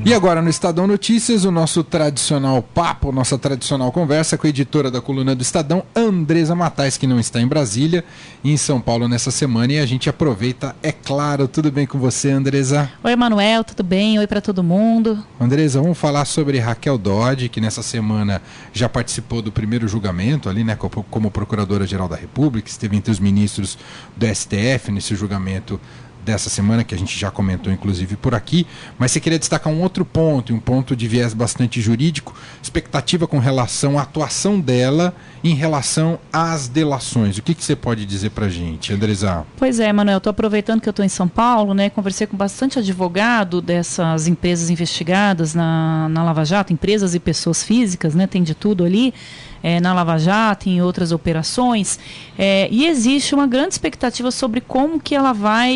E 0.09 0.15
agora 0.15 0.41
no 0.41 0.49
Estadão 0.49 0.87
Notícias, 0.87 1.45
o 1.45 1.51
nosso 1.51 1.85
tradicional 1.85 2.63
papo, 2.63 3.13
nossa 3.13 3.37
tradicional 3.37 3.93
conversa 3.93 4.39
com 4.39 4.47
a 4.47 4.49
editora 4.49 4.91
da 4.91 5.03
coluna 5.03 5.35
do 5.35 5.43
Estadão, 5.43 5.85
Andresa 5.95 6.55
Matais, 6.55 6.97
que 6.97 7.07
não 7.07 7.21
está 7.21 7.43
em 7.43 7.47
Brasília 7.47 8.03
em 8.43 8.57
São 8.57 8.81
Paulo 8.81 9.07
nessa 9.07 9.31
semana. 9.31 9.75
E 9.75 9.79
a 9.79 9.85
gente 9.85 10.09
aproveita, 10.09 10.75
é 10.83 10.93
claro. 10.93 11.47
Tudo 11.47 11.71
bem 11.71 11.87
com 11.87 11.99
você, 11.99 12.31
Andresa? 12.31 12.91
Oi, 13.05 13.15
Manuel, 13.17 13.63
tudo 13.63 13.83
bem? 13.83 14.19
Oi 14.19 14.27
para 14.27 14.41
todo 14.41 14.65
mundo. 14.65 15.23
Andresa, 15.39 15.83
vamos 15.83 15.99
falar 15.99 16.25
sobre 16.25 16.59
Raquel 16.59 16.97
Dodge, 16.97 17.51
que 17.51 17.61
nessa 17.61 17.83
semana 17.83 18.41
já 18.73 18.89
participou 18.89 19.43
do 19.43 19.53
primeiro 19.53 19.87
julgamento 19.87 20.49
ali, 20.49 20.65
né, 20.65 20.75
como 21.11 21.31
Procuradora-Geral 21.31 22.09
da 22.09 22.17
República, 22.17 22.67
esteve 22.67 22.97
entre 22.97 23.13
os 23.13 23.21
ministros 23.21 23.77
do 24.17 24.27
STF 24.27 24.91
nesse 24.91 25.15
julgamento 25.15 25.79
dessa 26.25 26.51
semana, 26.51 26.85
que 26.85 26.95
a 26.95 26.99
gente 26.99 27.19
já 27.19 27.31
comentou 27.31 27.73
inclusive 27.73 28.17
por 28.17 28.35
aqui, 28.35 28.67
mas 28.99 29.13
você 29.13 29.21
queria 29.21 29.39
destacar 29.39 29.73
um 29.73 29.81
outro 29.83 30.05
ponto, 30.05 30.53
um 30.53 30.61
ponto 30.61 30.95
de 30.95 31.09
viés 31.09 31.35
bastante 31.35 31.81
jurídico, 31.81 32.35
expectativa 32.63 33.27
com 33.27 33.39
relação 33.39 33.99
à 33.99 34.03
atuação 34.03 34.61
dela 34.61 35.15
em 35.43 35.55
relação 35.55 36.19
às 36.33 36.69
delações. 36.69 37.39
O 37.39 37.43
que, 37.43 37.55
que 37.55 37.65
você 37.65 37.77
pode 37.77 38.05
dizer 38.05 38.31
para 38.31 38.47
a 38.47 38.49
gente, 38.49 38.93
Andresa? 38.93 39.47
Pois 39.57 39.81
é, 39.81 39.93
Manuel, 39.93 40.19
estou 40.19 40.31
aproveitando 40.31 40.81
que 40.81 40.89
eu 40.89 40.93
estou 40.93 41.05
em 41.05 41.09
São 41.09 41.29
Paulo, 41.29 41.75
né, 41.75 41.91
conversei 41.91 42.27
com 42.27 42.37
bastante 42.37 42.79
advogado 42.79 43.61
dessas 43.61 44.27
empresas 44.27 44.71
investigadas 44.71 45.55
na, 45.55 46.09
na 46.09 46.23
Lava 46.25 46.45
Jato, 46.45 46.73
empresas 46.73 47.15
e 47.15 47.21
pessoas 47.21 47.63
físicas, 47.63 48.15
né, 48.15 48.27
tem 48.27 48.43
de 48.43 48.55
tudo 48.55 48.85
ali, 48.85 49.15
é, 49.63 49.81
na 49.81 49.93
Lava 49.93 50.19
Jato, 50.19 50.69
em 50.69 50.81
outras 50.83 51.13
operações, 51.13 51.99
é, 52.39 52.69
e 52.71 52.87
existe 52.87 53.35
uma 53.35 53.47
grande 53.47 53.75
expectativa 53.75 54.31
sobre 54.31 54.61
como 54.61 55.01
que 55.01 55.15
ela 55.15 55.33
vai 55.33 55.75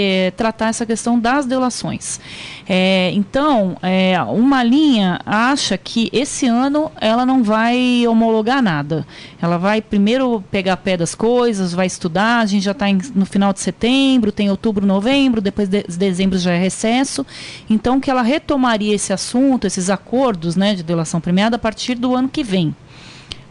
é, 0.00 0.30
tratar 0.36 0.68
essa 0.68 0.86
questão 0.86 1.18
das 1.18 1.46
delações. 1.46 2.20
É, 2.68 3.10
então, 3.14 3.76
é, 3.82 4.20
uma 4.22 4.62
linha 4.62 5.20
acha 5.24 5.78
que 5.78 6.10
esse 6.12 6.46
ano 6.46 6.90
ela 7.00 7.24
não 7.24 7.42
vai 7.42 8.04
homologar 8.08 8.60
nada. 8.60 9.06
Ela 9.40 9.56
vai 9.56 9.80
primeiro 9.80 10.42
pegar 10.50 10.76
pé 10.76 10.96
das 10.96 11.14
coisas, 11.14 11.72
vai 11.72 11.86
estudar. 11.86 12.40
A 12.40 12.46
gente 12.46 12.64
já 12.64 12.72
está 12.72 12.86
no 13.14 13.24
final 13.24 13.52
de 13.52 13.60
setembro, 13.60 14.32
tem 14.32 14.50
outubro, 14.50 14.84
novembro, 14.84 15.40
depois 15.40 15.68
de 15.68 15.82
dezembro 15.82 16.38
já 16.38 16.52
é 16.52 16.58
recesso. 16.58 17.24
Então, 17.70 18.00
que 18.00 18.10
ela 18.10 18.22
retomaria 18.22 18.94
esse 18.94 19.12
assunto, 19.12 19.66
esses 19.66 19.88
acordos 19.88 20.56
né, 20.56 20.74
de 20.74 20.82
delação 20.82 21.20
premiada 21.20 21.56
a 21.56 21.58
partir 21.58 21.94
do 21.94 22.14
ano 22.14 22.28
que 22.28 22.42
vem. 22.42 22.74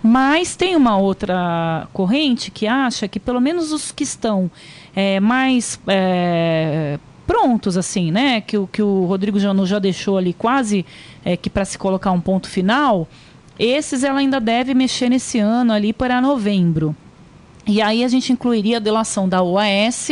Mas 0.08 0.56
tem 0.56 0.76
uma 0.76 0.98
outra 0.98 1.88
corrente 1.92 2.52
que 2.52 2.68
acha 2.68 3.08
que 3.08 3.20
pelo 3.20 3.42
menos 3.42 3.72
os 3.72 3.92
que 3.92 4.04
estão 4.04 4.52
é, 4.96 5.20
mais 5.20 5.80
é, 5.88 7.00
prontos, 7.26 7.76
assim, 7.76 8.12
né? 8.12 8.40
Que, 8.40 8.56
que 8.68 8.84
o 8.84 9.06
Rodrigo 9.06 9.40
Janot 9.40 9.68
já 9.68 9.80
deixou 9.80 10.16
ali 10.16 10.32
quase 10.32 10.86
é, 11.24 11.36
que 11.36 11.50
para 11.50 11.66
se 11.66 11.76
colocar 11.76 12.12
um 12.12 12.22
ponto 12.22 12.48
final, 12.48 13.08
esses 13.58 14.04
ela 14.04 14.20
ainda 14.20 14.40
deve 14.40 14.76
mexer 14.76 15.10
nesse 15.10 15.40
ano 15.40 15.74
ali 15.74 15.92
para 15.92 16.22
novembro. 16.22 16.96
E 17.66 17.82
aí 17.82 18.04
a 18.04 18.08
gente 18.08 18.32
incluiria 18.32 18.78
a 18.78 18.80
delação 18.80 19.28
da 19.28 19.42
OAS, 19.42 20.12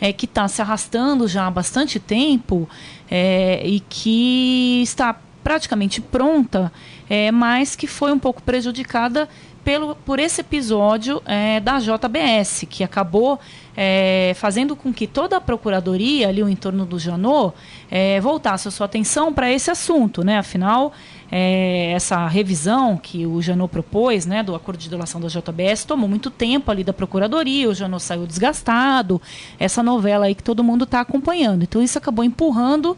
é, 0.00 0.12
que 0.12 0.24
está 0.24 0.48
se 0.48 0.60
arrastando 0.60 1.28
já 1.28 1.46
há 1.46 1.50
bastante 1.50 2.00
tempo 2.00 2.68
é, 3.08 3.64
e 3.64 3.78
que 3.78 4.82
está 4.82 5.16
praticamente 5.48 6.02
pronta, 6.02 6.70
é, 7.08 7.32
mas 7.32 7.74
que 7.74 7.86
foi 7.86 8.12
um 8.12 8.18
pouco 8.18 8.42
prejudicada 8.42 9.26
pelo, 9.64 9.94
por 9.94 10.18
esse 10.18 10.42
episódio 10.42 11.22
é, 11.24 11.58
da 11.58 11.78
JBS, 11.78 12.66
que 12.68 12.84
acabou 12.84 13.40
é, 13.74 14.34
fazendo 14.36 14.76
com 14.76 14.92
que 14.92 15.06
toda 15.06 15.38
a 15.38 15.40
procuradoria 15.40 16.28
ali, 16.28 16.42
o 16.42 16.50
entorno 16.50 16.84
do 16.84 16.98
Janot, 16.98 17.54
é, 17.90 18.20
voltasse 18.20 18.68
a 18.68 18.70
sua 18.70 18.84
atenção 18.84 19.32
para 19.32 19.50
esse 19.50 19.70
assunto, 19.70 20.22
né? 20.22 20.36
Afinal, 20.36 20.92
é, 21.32 21.92
essa 21.92 22.26
revisão 22.26 22.98
que 22.98 23.24
o 23.24 23.40
Janot 23.40 23.70
propôs, 23.70 24.26
né, 24.26 24.42
do 24.42 24.54
acordo 24.54 24.78
de 24.78 24.90
delação 24.90 25.18
da 25.18 25.28
JBS, 25.28 25.86
tomou 25.86 26.10
muito 26.10 26.28
tempo 26.28 26.70
ali 26.70 26.84
da 26.84 26.92
procuradoria, 26.92 27.70
o 27.70 27.74
Janot 27.74 28.02
saiu 28.02 28.26
desgastado, 28.26 29.18
essa 29.58 29.82
novela 29.82 30.26
aí 30.26 30.34
que 30.34 30.42
todo 30.42 30.62
mundo 30.62 30.84
está 30.84 31.00
acompanhando. 31.00 31.62
Então 31.62 31.82
isso 31.82 31.96
acabou 31.96 32.22
empurrando 32.22 32.94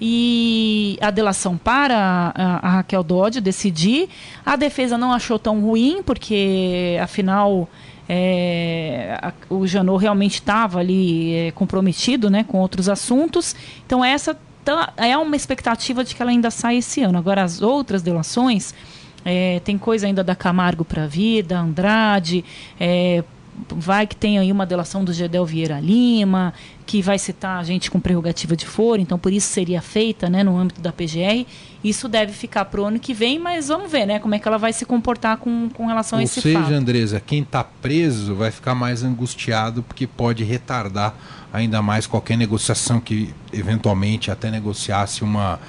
e 0.00 0.98
a 1.00 1.10
delação 1.10 1.56
para 1.56 2.32
a, 2.34 2.66
a 2.66 2.70
Raquel 2.76 3.02
Dodge 3.02 3.40
decidir. 3.40 4.08
A 4.44 4.56
defesa 4.56 4.96
não 4.96 5.12
achou 5.12 5.38
tão 5.38 5.60
ruim, 5.60 6.02
porque 6.02 6.98
afinal 7.02 7.68
é, 8.08 9.18
a, 9.20 9.32
o 9.48 9.66
Janot 9.66 10.00
realmente 10.00 10.34
estava 10.34 10.80
ali 10.80 11.34
é, 11.34 11.50
comprometido 11.52 12.30
né, 12.30 12.44
com 12.44 12.58
outros 12.58 12.88
assuntos. 12.88 13.54
Então 13.86 14.04
essa 14.04 14.36
tá, 14.64 14.92
é 14.96 15.16
uma 15.16 15.36
expectativa 15.36 16.02
de 16.02 16.14
que 16.14 16.22
ela 16.22 16.30
ainda 16.30 16.50
saia 16.50 16.78
esse 16.78 17.02
ano. 17.02 17.18
Agora 17.18 17.42
as 17.42 17.60
outras 17.60 18.02
delações. 18.02 18.74
É, 19.22 19.60
tem 19.60 19.76
coisa 19.76 20.06
ainda 20.06 20.24
da 20.24 20.34
Camargo 20.34 20.82
para 20.82 21.06
vir, 21.06 21.42
da 21.42 21.60
Andrade, 21.60 22.42
é, 22.80 23.22
vai 23.68 24.06
que 24.06 24.16
tem 24.16 24.38
aí 24.38 24.50
uma 24.50 24.64
delação 24.64 25.04
do 25.04 25.12
Gedel 25.12 25.44
Vieira 25.44 25.80
Lima, 25.80 26.54
que 26.90 27.00
vai 27.00 27.20
citar 27.20 27.60
a 27.60 27.62
gente 27.62 27.88
com 27.88 28.00
prerrogativa 28.00 28.56
de 28.56 28.66
foro, 28.66 29.00
então 29.00 29.16
por 29.16 29.32
isso 29.32 29.46
seria 29.46 29.80
feita 29.80 30.28
né, 30.28 30.42
no 30.42 30.58
âmbito 30.58 30.80
da 30.80 30.90
PGR. 30.90 31.46
Isso 31.84 32.08
deve 32.08 32.32
ficar 32.32 32.64
para 32.64 32.80
o 32.80 32.84
ano 32.84 32.98
que 32.98 33.14
vem, 33.14 33.38
mas 33.38 33.68
vamos 33.68 33.88
ver 33.88 34.06
né, 34.06 34.18
como 34.18 34.34
é 34.34 34.40
que 34.40 34.48
ela 34.48 34.58
vai 34.58 34.72
se 34.72 34.84
comportar 34.84 35.36
com, 35.36 35.68
com 35.68 35.86
relação 35.86 36.18
Ou 36.18 36.20
a 36.20 36.24
esse 36.24 36.40
seja, 36.40 36.58
fato. 36.58 36.72
Andresa, 36.72 37.22
quem 37.24 37.42
está 37.42 37.62
preso 37.62 38.34
vai 38.34 38.50
ficar 38.50 38.74
mais 38.74 39.04
angustiado 39.04 39.84
porque 39.84 40.04
pode 40.04 40.42
retardar 40.42 41.14
ainda 41.52 41.80
mais 41.80 42.08
qualquer 42.08 42.36
negociação 42.36 42.98
que 42.98 43.32
eventualmente 43.52 44.28
até 44.28 44.50
negociasse 44.50 45.22
uma 45.22 45.60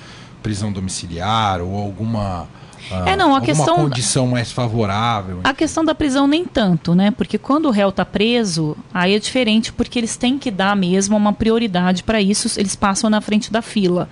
prisão 0.41 0.73
domiciliar 0.73 1.61
ou 1.61 1.77
alguma 1.77 2.47
É, 3.05 3.15
não, 3.15 3.35
a 3.35 3.41
questão- 3.41 3.75
condição 3.75 4.27
mais 4.27 4.51
favorável. 4.51 5.39
A 5.43 5.53
questão 5.53 5.83
da 5.85 5.93
prisão 5.95 6.27
nem 6.27 6.45
tanto, 6.45 6.93
né? 6.95 7.11
Porque 7.11 7.37
quando 7.37 7.65
o 7.67 7.71
réu 7.71 7.89
está 7.89 8.03
preso, 8.05 8.75
aí 8.93 9.15
é 9.15 9.19
diferente 9.19 9.71
porque 9.71 9.99
eles 9.99 10.17
têm 10.17 10.37
que 10.37 10.49
dar 10.51 10.75
mesmo 10.75 11.15
uma 11.15 11.33
prioridade 11.33 12.03
para 12.03 12.21
isso, 12.21 12.59
eles 12.59 12.75
passam 12.75 13.09
na 13.09 13.21
frente 13.21 13.51
da 13.51 13.61
fila. 13.61 14.09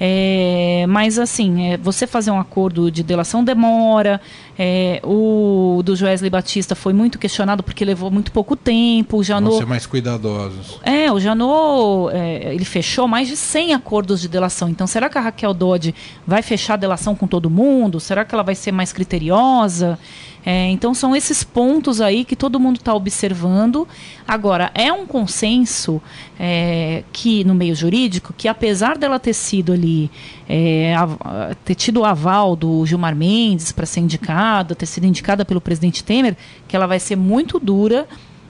É, 0.00 0.84
mas 0.88 1.18
assim, 1.18 1.72
é, 1.72 1.76
você 1.76 2.06
fazer 2.06 2.30
um 2.30 2.38
acordo 2.38 2.90
de 2.90 3.02
delação 3.02 3.44
demora. 3.44 4.20
é, 4.58 5.00
o 5.04 5.82
do 5.84 5.94
Joesley 5.94 6.30
Batista 6.30 6.74
foi 6.74 6.92
muito 6.92 7.18
questionado 7.18 7.62
porque 7.62 7.84
levou 7.84 8.10
muito 8.10 8.32
pouco 8.32 8.56
tempo. 8.56 9.18
O 9.18 9.22
Janot 9.22 9.58
ser 9.58 9.66
mais 9.66 9.86
cuidadosos. 9.86 10.78
é, 10.82 11.10
o 11.10 11.20
Janot, 11.20 12.14
é, 12.14 12.54
ele 12.54 12.64
fechou 12.64 13.06
mais 13.06 13.28
de 13.28 13.36
100 13.36 13.74
acordos 13.74 14.20
de 14.20 14.28
delação. 14.28 14.68
Então, 14.68 14.86
será 14.86 15.08
que 15.08 15.18
a 15.18 15.20
Raquel 15.20 15.54
Dodge 15.54 15.94
vai 16.26 16.42
fechar 16.42 16.74
a 16.74 16.78
delação 16.78 17.14
com 17.14 17.26
todo 17.26 17.48
mundo? 17.48 18.00
Será 18.00 18.24
que 18.24 18.34
ela 18.34 18.42
vai 18.42 18.54
ser 18.54 18.72
mais 18.72 18.92
criteriosa? 18.92 19.98
É, 20.46 20.68
então, 20.68 20.92
são 20.92 21.16
esses 21.16 21.42
pontos 21.42 22.00
aí 22.00 22.24
que 22.24 22.36
todo 22.36 22.60
mundo 22.60 22.76
está 22.76 22.92
observando. 22.94 23.88
Agora, 24.28 24.70
é 24.74 24.92
um 24.92 25.06
consenso 25.06 26.02
é, 26.38 27.02
que, 27.12 27.42
no 27.44 27.54
meio 27.54 27.74
jurídico, 27.74 28.34
que 28.36 28.46
apesar 28.46 28.98
dela 28.98 29.18
ter 29.18 29.32
sido 29.32 29.72
ali, 29.72 30.10
é, 30.48 30.94
av- 30.94 31.18
ter 31.64 31.74
tido 31.74 32.00
o 32.00 32.04
aval 32.04 32.54
do 32.54 32.84
Gilmar 32.84 33.16
Mendes 33.16 33.72
para 33.72 33.86
ser 33.86 34.00
indicada, 34.00 34.74
ter 34.74 34.86
sido 34.86 35.06
indicada 35.06 35.44
pelo 35.44 35.60
presidente 35.60 36.04
Temer, 36.04 36.36
que 36.68 36.76
ela 36.76 36.86
vai 36.86 37.00
ser 37.00 37.16
muito 37.16 37.58
dura 37.58 38.06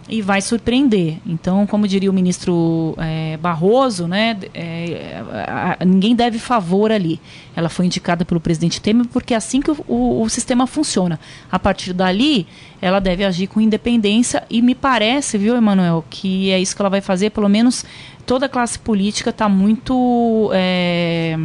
e 0.09 0.21
vai 0.21 0.43
surpreender. 0.43 1.17
Então, 1.27 1.67
como 1.67 1.89
diria 1.89 2.11
o 2.11 2.13
ministro 2.13 2.95
eh, 2.99 3.39
Barroso, 3.41 4.07
né, 4.07 4.37
eh, 4.53 5.23
a- 5.47 5.77
a- 5.81 5.85
ninguém 5.85 6.15
deve 6.15 6.39
favor 6.39 6.93
ali. 6.93 7.19
Ela 7.57 7.69
foi 7.71 7.87
indicada 7.87 8.25
pelo 8.25 8.39
presidente 8.41 8.81
Temer 8.81 9.07
porque 9.07 9.33
é 9.33 9.37
assim 9.37 9.63
que 9.63 9.71
o, 9.71 9.77
o- 9.89 10.23
o 10.23 10.29
sistema 10.29 10.67
funciona. 10.67 11.19
A 11.51 11.59
partir 11.59 11.93
dali, 11.95 12.47
ela 12.83 13.01
deve 13.01 13.25
agir 13.25 13.47
com 13.47 13.61
independência 13.61 14.43
e 14.51 14.61
me 14.61 14.75
parece, 14.75 15.39
viu, 15.39 15.57
Emanuel, 15.57 16.05
que 16.11 16.51
é 16.51 16.61
isso 16.61 16.77
que 16.77 16.83
ela 16.83 16.91
vai 16.91 17.01
fazer. 17.01 17.31
Pelo 17.31 17.49
menos 17.49 17.85
toda 18.27 18.45
a 18.47 18.49
classe 18.49 18.79
política 18.79 19.31
está 19.31 19.49
muito 19.49 20.51
eh, 20.53 21.37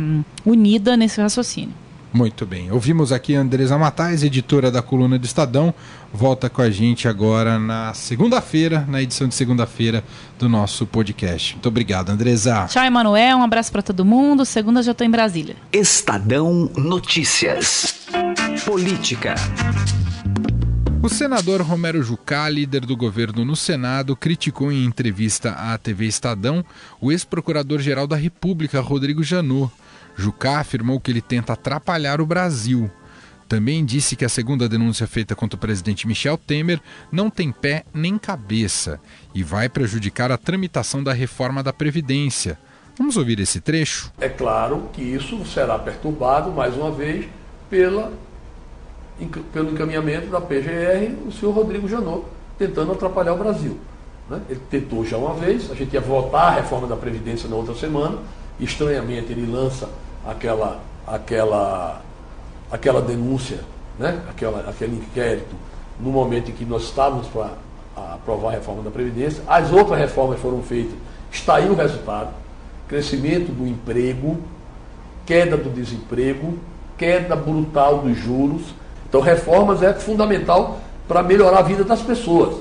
unida 0.45 0.97
nesse 0.97 1.21
raciocínio. 1.21 1.73
Muito 2.11 2.43
bem. 2.43 2.71
Ouvimos 2.71 3.11
aqui 3.11 3.35
a 3.35 3.39
Andresa 3.41 3.77
Matais, 3.77 4.23
editora 4.23 4.71
da 4.71 4.81
coluna 4.81 5.19
do 5.19 5.25
Estadão. 5.25 5.71
Volta 6.13 6.49
com 6.49 6.61
a 6.61 6.69
gente 6.69 7.07
agora 7.07 7.59
na 7.59 7.93
segunda-feira, 7.93 8.85
na 8.87 9.01
edição 9.01 9.27
de 9.27 9.35
segunda-feira 9.35 10.03
do 10.37 10.49
nosso 10.49 10.85
podcast. 10.85 11.53
Muito 11.53 11.69
obrigado, 11.69 12.09
Andresa. 12.09 12.65
Tchau, 12.67 12.83
Emanuel. 12.83 13.37
Um 13.37 13.43
abraço 13.43 13.71
para 13.71 13.81
todo 13.81 14.03
mundo. 14.03 14.43
Segunda 14.45 14.81
já 14.81 14.91
estou 14.91 15.05
em 15.05 15.11
Brasília. 15.11 15.55
Estadão 15.71 16.71
Notícias. 16.75 18.07
Política. 18.65 19.35
O 21.01 21.07
senador 21.07 21.61
Romero 21.61 22.03
Jucá, 22.03 22.49
líder 22.49 22.85
do 22.85 22.97
governo 22.97 23.45
no 23.45 23.55
Senado, 23.55 24.17
criticou 24.17 24.69
em 24.69 24.83
entrevista 24.83 25.51
à 25.51 25.77
TV 25.77 26.05
Estadão 26.05 26.63
o 26.99 27.11
ex-procurador-geral 27.11 28.05
da 28.05 28.17
República, 28.17 28.81
Rodrigo 28.81 29.23
Janot. 29.23 29.71
Jucá 30.17 30.59
afirmou 30.59 30.99
que 30.99 31.09
ele 31.09 31.21
tenta 31.21 31.53
atrapalhar 31.53 32.19
o 32.19 32.25
Brasil. 32.25 32.91
Também 33.49 33.83
disse 33.83 34.15
que 34.15 34.23
a 34.23 34.29
segunda 34.29 34.69
denúncia 34.69 35.07
feita 35.07 35.35
contra 35.35 35.57
o 35.57 35.59
presidente 35.59 36.07
Michel 36.07 36.37
Temer 36.37 36.79
não 37.11 37.31
tem 37.31 37.51
pé 37.51 37.83
nem 37.91 38.15
cabeça 38.15 39.01
e 39.33 39.41
vai 39.41 39.67
prejudicar 39.67 40.31
a 40.31 40.37
tramitação 40.37 41.03
da 41.03 41.13
reforma 41.13 41.63
da 41.63 41.73
Previdência. 41.73 42.59
Vamos 42.95 43.17
ouvir 43.17 43.39
esse 43.39 43.59
trecho? 43.59 44.13
É 44.21 44.29
claro 44.29 44.89
que 44.93 45.01
isso 45.01 45.43
será 45.47 45.79
perturbado, 45.79 46.51
mais 46.51 46.75
uma 46.75 46.91
vez, 46.91 47.25
pela, 47.71 48.13
pelo 49.51 49.71
encaminhamento 49.71 50.27
da 50.27 50.39
PGR, 50.39 51.15
o 51.25 51.31
senhor 51.31 51.51
Rodrigo 51.51 51.89
Janot, 51.89 52.25
tentando 52.55 52.91
atrapalhar 52.91 53.33
o 53.33 53.37
Brasil. 53.37 53.79
né? 54.29 54.41
Ele 54.47 54.61
tentou 54.69 55.03
já 55.03 55.17
uma 55.17 55.33
vez, 55.33 55.71
a 55.71 55.73
gente 55.73 55.91
ia 55.93 56.01
votar 56.01 56.49
a 56.49 56.51
reforma 56.51 56.85
da 56.85 56.95
Previdência 56.95 57.49
na 57.49 57.55
outra 57.55 57.73
semana, 57.73 58.19
estranhamente 58.59 59.31
ele 59.31 59.51
lança 59.51 59.89
aquela, 60.23 60.83
aquela, 61.07 62.03
aquela 62.71 63.01
denúncia, 63.01 63.59
né? 63.97 64.19
aquela, 64.29 64.69
aquele 64.69 64.95
inquérito, 64.95 65.55
no 65.99 66.11
momento 66.11 66.51
em 66.51 66.53
que 66.53 66.65
nós 66.65 66.83
estávamos 66.83 67.27
para 67.27 67.51
aprovar 68.13 68.49
a 68.49 68.51
reforma 68.51 68.81
da 68.81 68.91
Previdência. 68.91 69.43
As 69.47 69.71
outras 69.71 69.99
reformas 69.99 70.39
foram 70.39 70.61
feitas, 70.61 70.95
está 71.31 71.55
aí 71.55 71.69
o 71.69 71.75
resultado 71.75 72.29
crescimento 72.89 73.51
do 73.51 73.67
emprego, 73.67 74.37
queda 75.25 75.55
do 75.55 75.69
desemprego, 75.69 76.57
queda 76.97 77.35
brutal 77.35 77.99
dos 77.99 78.17
juros. 78.17 78.73
Então, 79.07 79.21
reformas 79.21 79.83
é 79.83 79.93
fundamental 79.93 80.79
para 81.07 81.21
melhorar 81.21 81.59
a 81.59 81.61
vida 81.61 81.83
das 81.83 82.01
pessoas. 82.01 82.57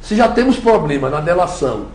Se 0.00 0.14
já 0.14 0.28
temos 0.28 0.58
problema 0.58 1.10
na 1.10 1.20
delação 1.20 1.86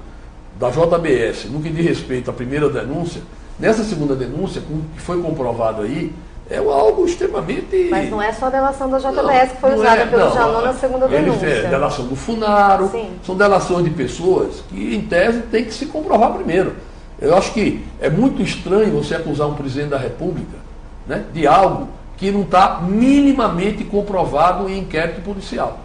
da 0.60 0.70
JBS 0.70 1.46
no 1.46 1.62
que 1.62 1.70
diz 1.70 1.86
respeito 1.86 2.30
à 2.30 2.34
primeira 2.34 2.70
denúncia, 2.70 3.22
nessa 3.58 3.84
segunda 3.84 4.14
denúncia, 4.14 4.62
que 4.62 5.02
foi 5.02 5.22
comprovado 5.22 5.82
aí, 5.82 6.14
é 6.50 6.58
algo 6.58 7.06
extremamente. 7.06 7.88
Mas 7.92 8.10
não 8.10 8.22
é 8.22 8.34
só 8.34 8.48
a 8.48 8.50
delação 8.50 8.90
da 8.90 8.98
JBS 8.98 9.52
que 9.52 9.58
foi 9.62 9.70
Não 9.70 9.78
usada 9.78 10.02
é, 10.02 10.06
pelo 10.08 10.26
não. 10.26 10.34
Janot 10.34 10.66
na 10.66 10.74
segunda 10.74 11.08
denúncia. 11.08 11.40
fez 11.40 11.70
delação 11.70 12.08
do 12.08 12.16
Funaro, 12.16 12.90
Sim. 12.90 13.12
são 13.24 13.36
delações 13.36 13.84
de 13.84 13.92
pessoas 13.92 14.64
que, 14.68 14.96
em 14.96 15.02
tese, 15.02 15.42
tem 15.44 15.64
que 15.64 15.74
se 15.74 15.86
comprovar 15.86 16.34
primeiro. 16.34 16.76
Eu 17.22 17.38
acho 17.38 17.54
que 17.54 17.86
é 18.02 18.10
muito 18.10 18.42
estranho 18.42 18.92
você 18.92 19.16
acusar 19.16 19.48
um 19.48 19.54
presidente 19.54 19.90
da 19.90 19.98
República 19.98 20.58
né, 21.06 21.26
de 21.34 21.46
algo 21.46 21.90
que 22.18 22.32
não 22.32 22.42
está 22.42 22.82
minimamente 22.82 23.84
comprovado 23.84 24.70
em 24.70 24.80
inquérito 24.80 25.22
policial. 25.22 25.80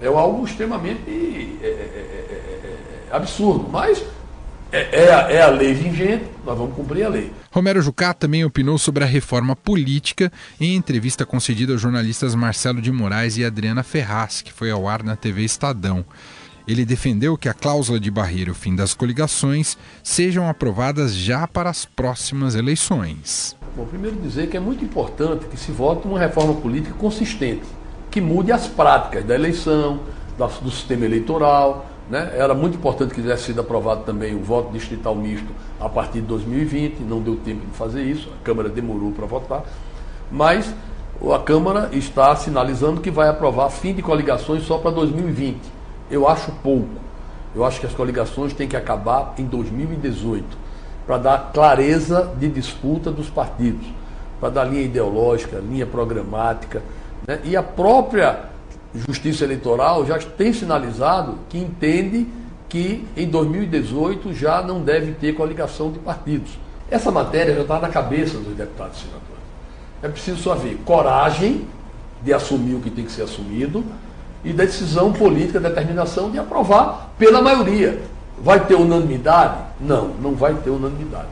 É 0.00 0.06
algo 0.06 0.44
extremamente 0.44 1.00
é, 1.08 1.66
é, 1.66 1.68
é, 1.68 3.10
é, 3.10 3.16
absurdo. 3.16 3.66
Mas 3.70 4.02
é, 4.74 5.04
é 5.04 5.14
a, 5.14 5.30
é 5.30 5.40
a 5.40 5.50
lei 5.50 5.72
vigente, 5.72 6.24
nós 6.44 6.58
vamos 6.58 6.74
cumprir 6.74 7.04
a 7.04 7.08
lei. 7.08 7.30
Romero 7.52 7.80
Jucá 7.80 8.12
também 8.12 8.44
opinou 8.44 8.76
sobre 8.76 9.04
a 9.04 9.06
reforma 9.06 9.54
política 9.54 10.32
em 10.60 10.74
entrevista 10.74 11.24
concedida 11.24 11.72
aos 11.72 11.80
jornalistas 11.80 12.34
Marcelo 12.34 12.82
de 12.82 12.90
Moraes 12.90 13.36
e 13.36 13.44
Adriana 13.44 13.84
Ferraz, 13.84 14.42
que 14.42 14.52
foi 14.52 14.72
ao 14.72 14.88
ar 14.88 15.04
na 15.04 15.14
TV 15.14 15.42
Estadão. 15.42 16.04
Ele 16.66 16.84
defendeu 16.84 17.36
que 17.36 17.48
a 17.48 17.54
cláusula 17.54 18.00
de 18.00 18.10
barreira 18.10 18.48
e 18.48 18.52
o 18.52 18.54
fim 18.54 18.74
das 18.74 18.94
coligações 18.94 19.78
sejam 20.02 20.48
aprovadas 20.48 21.14
já 21.14 21.46
para 21.46 21.70
as 21.70 21.84
próximas 21.84 22.56
eleições. 22.56 23.56
Bom, 23.76 23.84
primeiro 23.84 24.16
dizer 24.16 24.48
que 24.48 24.56
é 24.56 24.60
muito 24.60 24.84
importante 24.84 25.46
que 25.46 25.56
se 25.56 25.70
vote 25.70 26.08
uma 26.08 26.18
reforma 26.18 26.54
política 26.54 26.94
consistente, 26.94 27.64
que 28.10 28.20
mude 28.20 28.50
as 28.50 28.66
práticas 28.66 29.24
da 29.24 29.36
eleição, 29.36 30.00
do 30.36 30.70
sistema 30.70 31.04
eleitoral. 31.04 31.93
Né? 32.08 32.32
Era 32.36 32.54
muito 32.54 32.76
importante 32.76 33.14
que 33.14 33.22
tivesse 33.22 33.44
sido 33.44 33.60
aprovado 33.60 34.02
também 34.04 34.34
o 34.34 34.42
voto 34.42 34.70
distrital 34.72 35.14
misto 35.14 35.48
a 35.80 35.88
partir 35.88 36.20
de 36.20 36.26
2020, 36.26 37.00
não 37.00 37.20
deu 37.20 37.36
tempo 37.36 37.66
de 37.66 37.76
fazer 37.76 38.02
isso, 38.02 38.28
a 38.40 38.44
Câmara 38.44 38.68
demorou 38.68 39.10
para 39.12 39.24
votar, 39.24 39.64
mas 40.30 40.72
a 41.32 41.38
Câmara 41.38 41.88
está 41.92 42.34
sinalizando 42.36 43.00
que 43.00 43.10
vai 43.10 43.28
aprovar 43.28 43.70
fim 43.70 43.94
de 43.94 44.02
coligações 44.02 44.64
só 44.64 44.78
para 44.78 44.90
2020. 44.90 45.58
Eu 46.10 46.28
acho 46.28 46.50
pouco. 46.62 47.04
Eu 47.54 47.64
acho 47.64 47.80
que 47.80 47.86
as 47.86 47.94
coligações 47.94 48.52
têm 48.52 48.68
que 48.68 48.76
acabar 48.76 49.34
em 49.38 49.44
2018 49.44 50.44
para 51.06 51.18
dar 51.18 51.50
clareza 51.52 52.32
de 52.36 52.48
disputa 52.48 53.10
dos 53.10 53.30
partidos, 53.30 53.86
para 54.40 54.50
dar 54.50 54.64
linha 54.64 54.82
ideológica, 54.82 55.58
linha 55.58 55.86
programática. 55.86 56.82
né? 57.26 57.40
E 57.44 57.56
a 57.56 57.62
própria 57.62 58.53
Justiça 58.94 59.44
Eleitoral 59.44 60.06
já 60.06 60.18
tem 60.18 60.52
sinalizado 60.52 61.38
que 61.48 61.58
entende 61.58 62.28
que 62.68 63.04
em 63.16 63.28
2018 63.28 64.32
já 64.32 64.62
não 64.62 64.80
deve 64.80 65.12
ter 65.12 65.34
coligação 65.34 65.90
de 65.90 65.98
partidos. 65.98 66.52
Essa 66.88 67.10
matéria 67.10 67.54
já 67.54 67.62
está 67.62 67.80
na 67.80 67.88
cabeça 67.88 68.38
dos 68.38 68.54
deputados 68.56 68.98
e 68.98 69.00
senadores. 69.00 69.24
É 70.02 70.08
preciso 70.08 70.40
só 70.40 70.54
ver 70.54 70.80
coragem 70.84 71.66
de 72.22 72.32
assumir 72.32 72.74
o 72.74 72.80
que 72.80 72.90
tem 72.90 73.04
que 73.04 73.12
ser 73.12 73.22
assumido 73.22 73.84
e 74.44 74.52
decisão 74.52 75.12
política, 75.12 75.58
determinação 75.58 76.30
de 76.30 76.38
aprovar 76.38 77.14
pela 77.18 77.42
maioria. 77.42 78.00
Vai 78.38 78.64
ter 78.64 78.74
unanimidade? 78.74 79.56
Não, 79.80 80.08
não 80.20 80.34
vai 80.34 80.54
ter 80.54 80.70
unanimidade. 80.70 81.28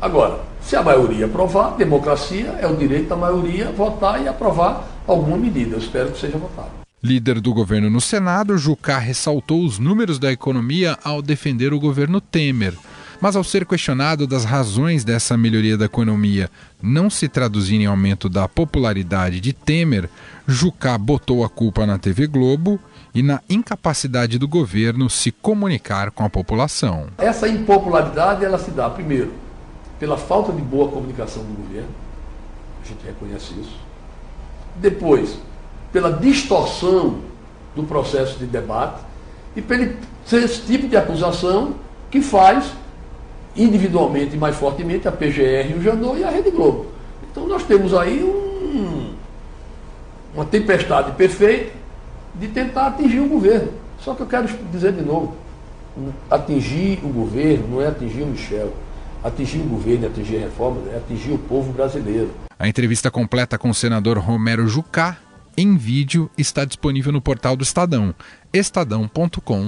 Agora, 0.00 0.40
se 0.60 0.74
a 0.76 0.82
maioria 0.82 1.26
aprovar, 1.26 1.76
democracia 1.76 2.56
é 2.60 2.66
o 2.66 2.76
direito 2.76 3.08
da 3.08 3.16
maioria 3.16 3.70
votar 3.70 4.22
e 4.22 4.28
aprovar 4.28 4.84
alguma 5.06 5.36
medida. 5.36 5.76
Eu 5.76 5.78
espero 5.78 6.10
que 6.10 6.18
seja 6.18 6.36
votado. 6.36 6.85
Líder 7.06 7.40
do 7.40 7.54
governo 7.54 7.88
no 7.88 8.00
Senado, 8.00 8.58
Jucá 8.58 8.98
ressaltou 8.98 9.64
os 9.64 9.78
números 9.78 10.18
da 10.18 10.32
economia 10.32 10.98
ao 11.04 11.22
defender 11.22 11.72
o 11.72 11.78
governo 11.78 12.20
Temer. 12.20 12.74
Mas 13.20 13.36
ao 13.36 13.44
ser 13.44 13.64
questionado 13.64 14.26
das 14.26 14.44
razões 14.44 15.04
dessa 15.04 15.36
melhoria 15.36 15.78
da 15.78 15.84
economia 15.84 16.50
não 16.82 17.08
se 17.08 17.28
traduzir 17.28 17.76
em 17.76 17.86
aumento 17.86 18.28
da 18.28 18.48
popularidade 18.48 19.38
de 19.38 19.52
Temer, 19.52 20.10
Jucá 20.48 20.98
botou 20.98 21.44
a 21.44 21.48
culpa 21.48 21.86
na 21.86 21.96
TV 21.96 22.26
Globo 22.26 22.80
e 23.14 23.22
na 23.22 23.40
incapacidade 23.48 24.36
do 24.36 24.48
governo 24.48 25.08
se 25.08 25.30
comunicar 25.30 26.10
com 26.10 26.24
a 26.24 26.28
população. 26.28 27.06
Essa 27.18 27.48
impopularidade 27.48 28.44
ela 28.44 28.58
se 28.58 28.72
dá 28.72 28.90
primeiro 28.90 29.32
pela 30.00 30.18
falta 30.18 30.52
de 30.52 30.60
boa 30.60 30.90
comunicação 30.90 31.44
do 31.44 31.52
governo, 31.52 31.88
a 32.84 32.88
gente 32.88 33.06
reconhece 33.06 33.54
isso. 33.60 33.78
Depois, 34.74 35.38
pela 35.96 36.12
distorção 36.12 37.20
do 37.74 37.82
processo 37.82 38.38
de 38.38 38.44
debate 38.44 39.00
e 39.56 39.62
pelo 39.62 39.94
esse 40.30 40.60
tipo 40.60 40.86
de 40.86 40.94
acusação 40.94 41.76
que 42.10 42.20
faz 42.20 42.70
individualmente 43.56 44.36
e 44.36 44.38
mais 44.38 44.56
fortemente 44.56 45.08
a 45.08 45.12
PGR, 45.12 45.74
o 45.74 45.82
Janot 45.82 46.20
e 46.20 46.24
a 46.24 46.28
Rede 46.28 46.50
Globo. 46.50 46.88
Então 47.30 47.48
nós 47.48 47.62
temos 47.62 47.94
aí 47.94 48.22
um, 48.22 49.14
uma 50.34 50.44
tempestade 50.44 51.12
perfeita 51.12 51.72
de 52.34 52.48
tentar 52.48 52.88
atingir 52.88 53.20
o 53.20 53.28
governo. 53.28 53.72
Só 53.98 54.12
que 54.12 54.20
eu 54.20 54.26
quero 54.26 54.46
dizer 54.70 54.92
de 54.92 55.02
novo, 55.02 55.34
atingir 56.30 57.00
o 57.02 57.08
governo 57.08 57.68
não 57.68 57.80
é 57.80 57.86
atingir 57.86 58.20
o 58.20 58.26
Michel. 58.26 58.70
Atingir 59.24 59.60
o 59.60 59.64
governo 59.64 60.08
atingir 60.08 60.36
a 60.36 60.40
reforma 60.40 60.76
é 60.92 60.98
atingir 60.98 61.32
o 61.32 61.38
povo 61.38 61.72
brasileiro. 61.72 62.32
A 62.58 62.68
entrevista 62.68 63.10
completa 63.10 63.56
com 63.56 63.70
o 63.70 63.74
senador 63.74 64.18
Romero 64.18 64.68
Jucá, 64.68 65.16
em 65.56 65.76
vídeo, 65.76 66.30
está 66.36 66.64
disponível 66.64 67.12
no 67.12 67.20
portal 67.20 67.56
do 67.56 67.62
Estadão, 67.62 68.14
estadão.com.br. 68.52 69.66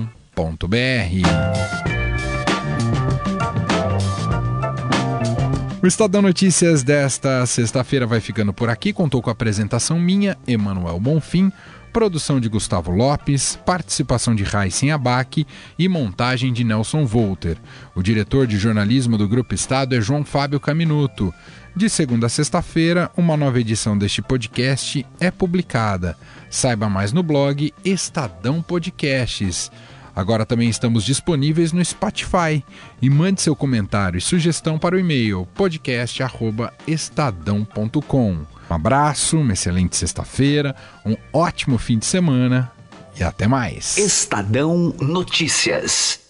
O 5.81 5.87
Estadão 5.87 6.20
Notícias 6.20 6.83
desta 6.83 7.46
sexta-feira 7.46 8.05
vai 8.05 8.20
ficando 8.20 8.53
por 8.53 8.68
aqui. 8.68 8.92
Contou 8.92 9.22
com 9.22 9.31
a 9.31 9.33
apresentação 9.33 9.96
minha, 9.96 10.37
Emanuel 10.44 10.98
Bonfim, 10.98 11.53
produção 11.92 12.40
de 12.40 12.48
Gustavo 12.48 12.90
Lopes, 12.90 13.57
participação 13.64 14.35
de 14.35 14.42
Raíssen 14.42 14.90
Abac 14.90 15.46
e 15.79 15.88
montagem 15.88 16.53
de 16.53 16.64
Nelson 16.64 17.07
Volter. 17.07 17.57
O 17.94 18.03
diretor 18.03 18.46
de 18.46 18.59
jornalismo 18.59 19.16
do 19.16 19.29
Grupo 19.29 19.55
Estado 19.55 19.94
é 19.94 20.01
João 20.01 20.24
Fábio 20.24 20.59
Caminuto. 20.59 21.33
De 21.76 21.88
segunda 21.88 22.26
a 22.26 22.31
sexta-feira, 22.31 23.09
uma 23.16 23.37
nova 23.37 23.61
edição 23.61 23.96
deste 23.96 24.20
podcast 24.20 25.07
é 25.20 25.31
publicada. 25.31 26.18
Saiba 26.50 26.88
mais 26.88 27.12
no 27.12 27.22
blog 27.22 27.72
Estadão 27.85 28.61
Podcasts. 28.61 29.70
Agora 30.14 30.44
também 30.44 30.68
estamos 30.68 31.04
disponíveis 31.04 31.72
no 31.72 31.85
Spotify. 31.85 32.64
E 33.00 33.09
mande 33.09 33.40
seu 33.40 33.54
comentário 33.54 34.18
e 34.18 34.20
sugestão 34.20 34.76
para 34.76 34.96
o 34.96 34.98
e-mail 34.98 35.46
podcast@estadão.com. 35.54 38.46
Um 38.70 38.74
abraço, 38.74 39.38
uma 39.38 39.52
excelente 39.52 39.96
sexta-feira, 39.96 40.74
um 41.07 41.16
ótimo 41.33 41.78
fim 41.78 41.96
de 41.98 42.07
semana 42.07 42.72
e 43.18 43.22
até 43.22 43.46
mais. 43.46 43.96
Estadão 43.96 44.92
Notícias. 45.00 46.28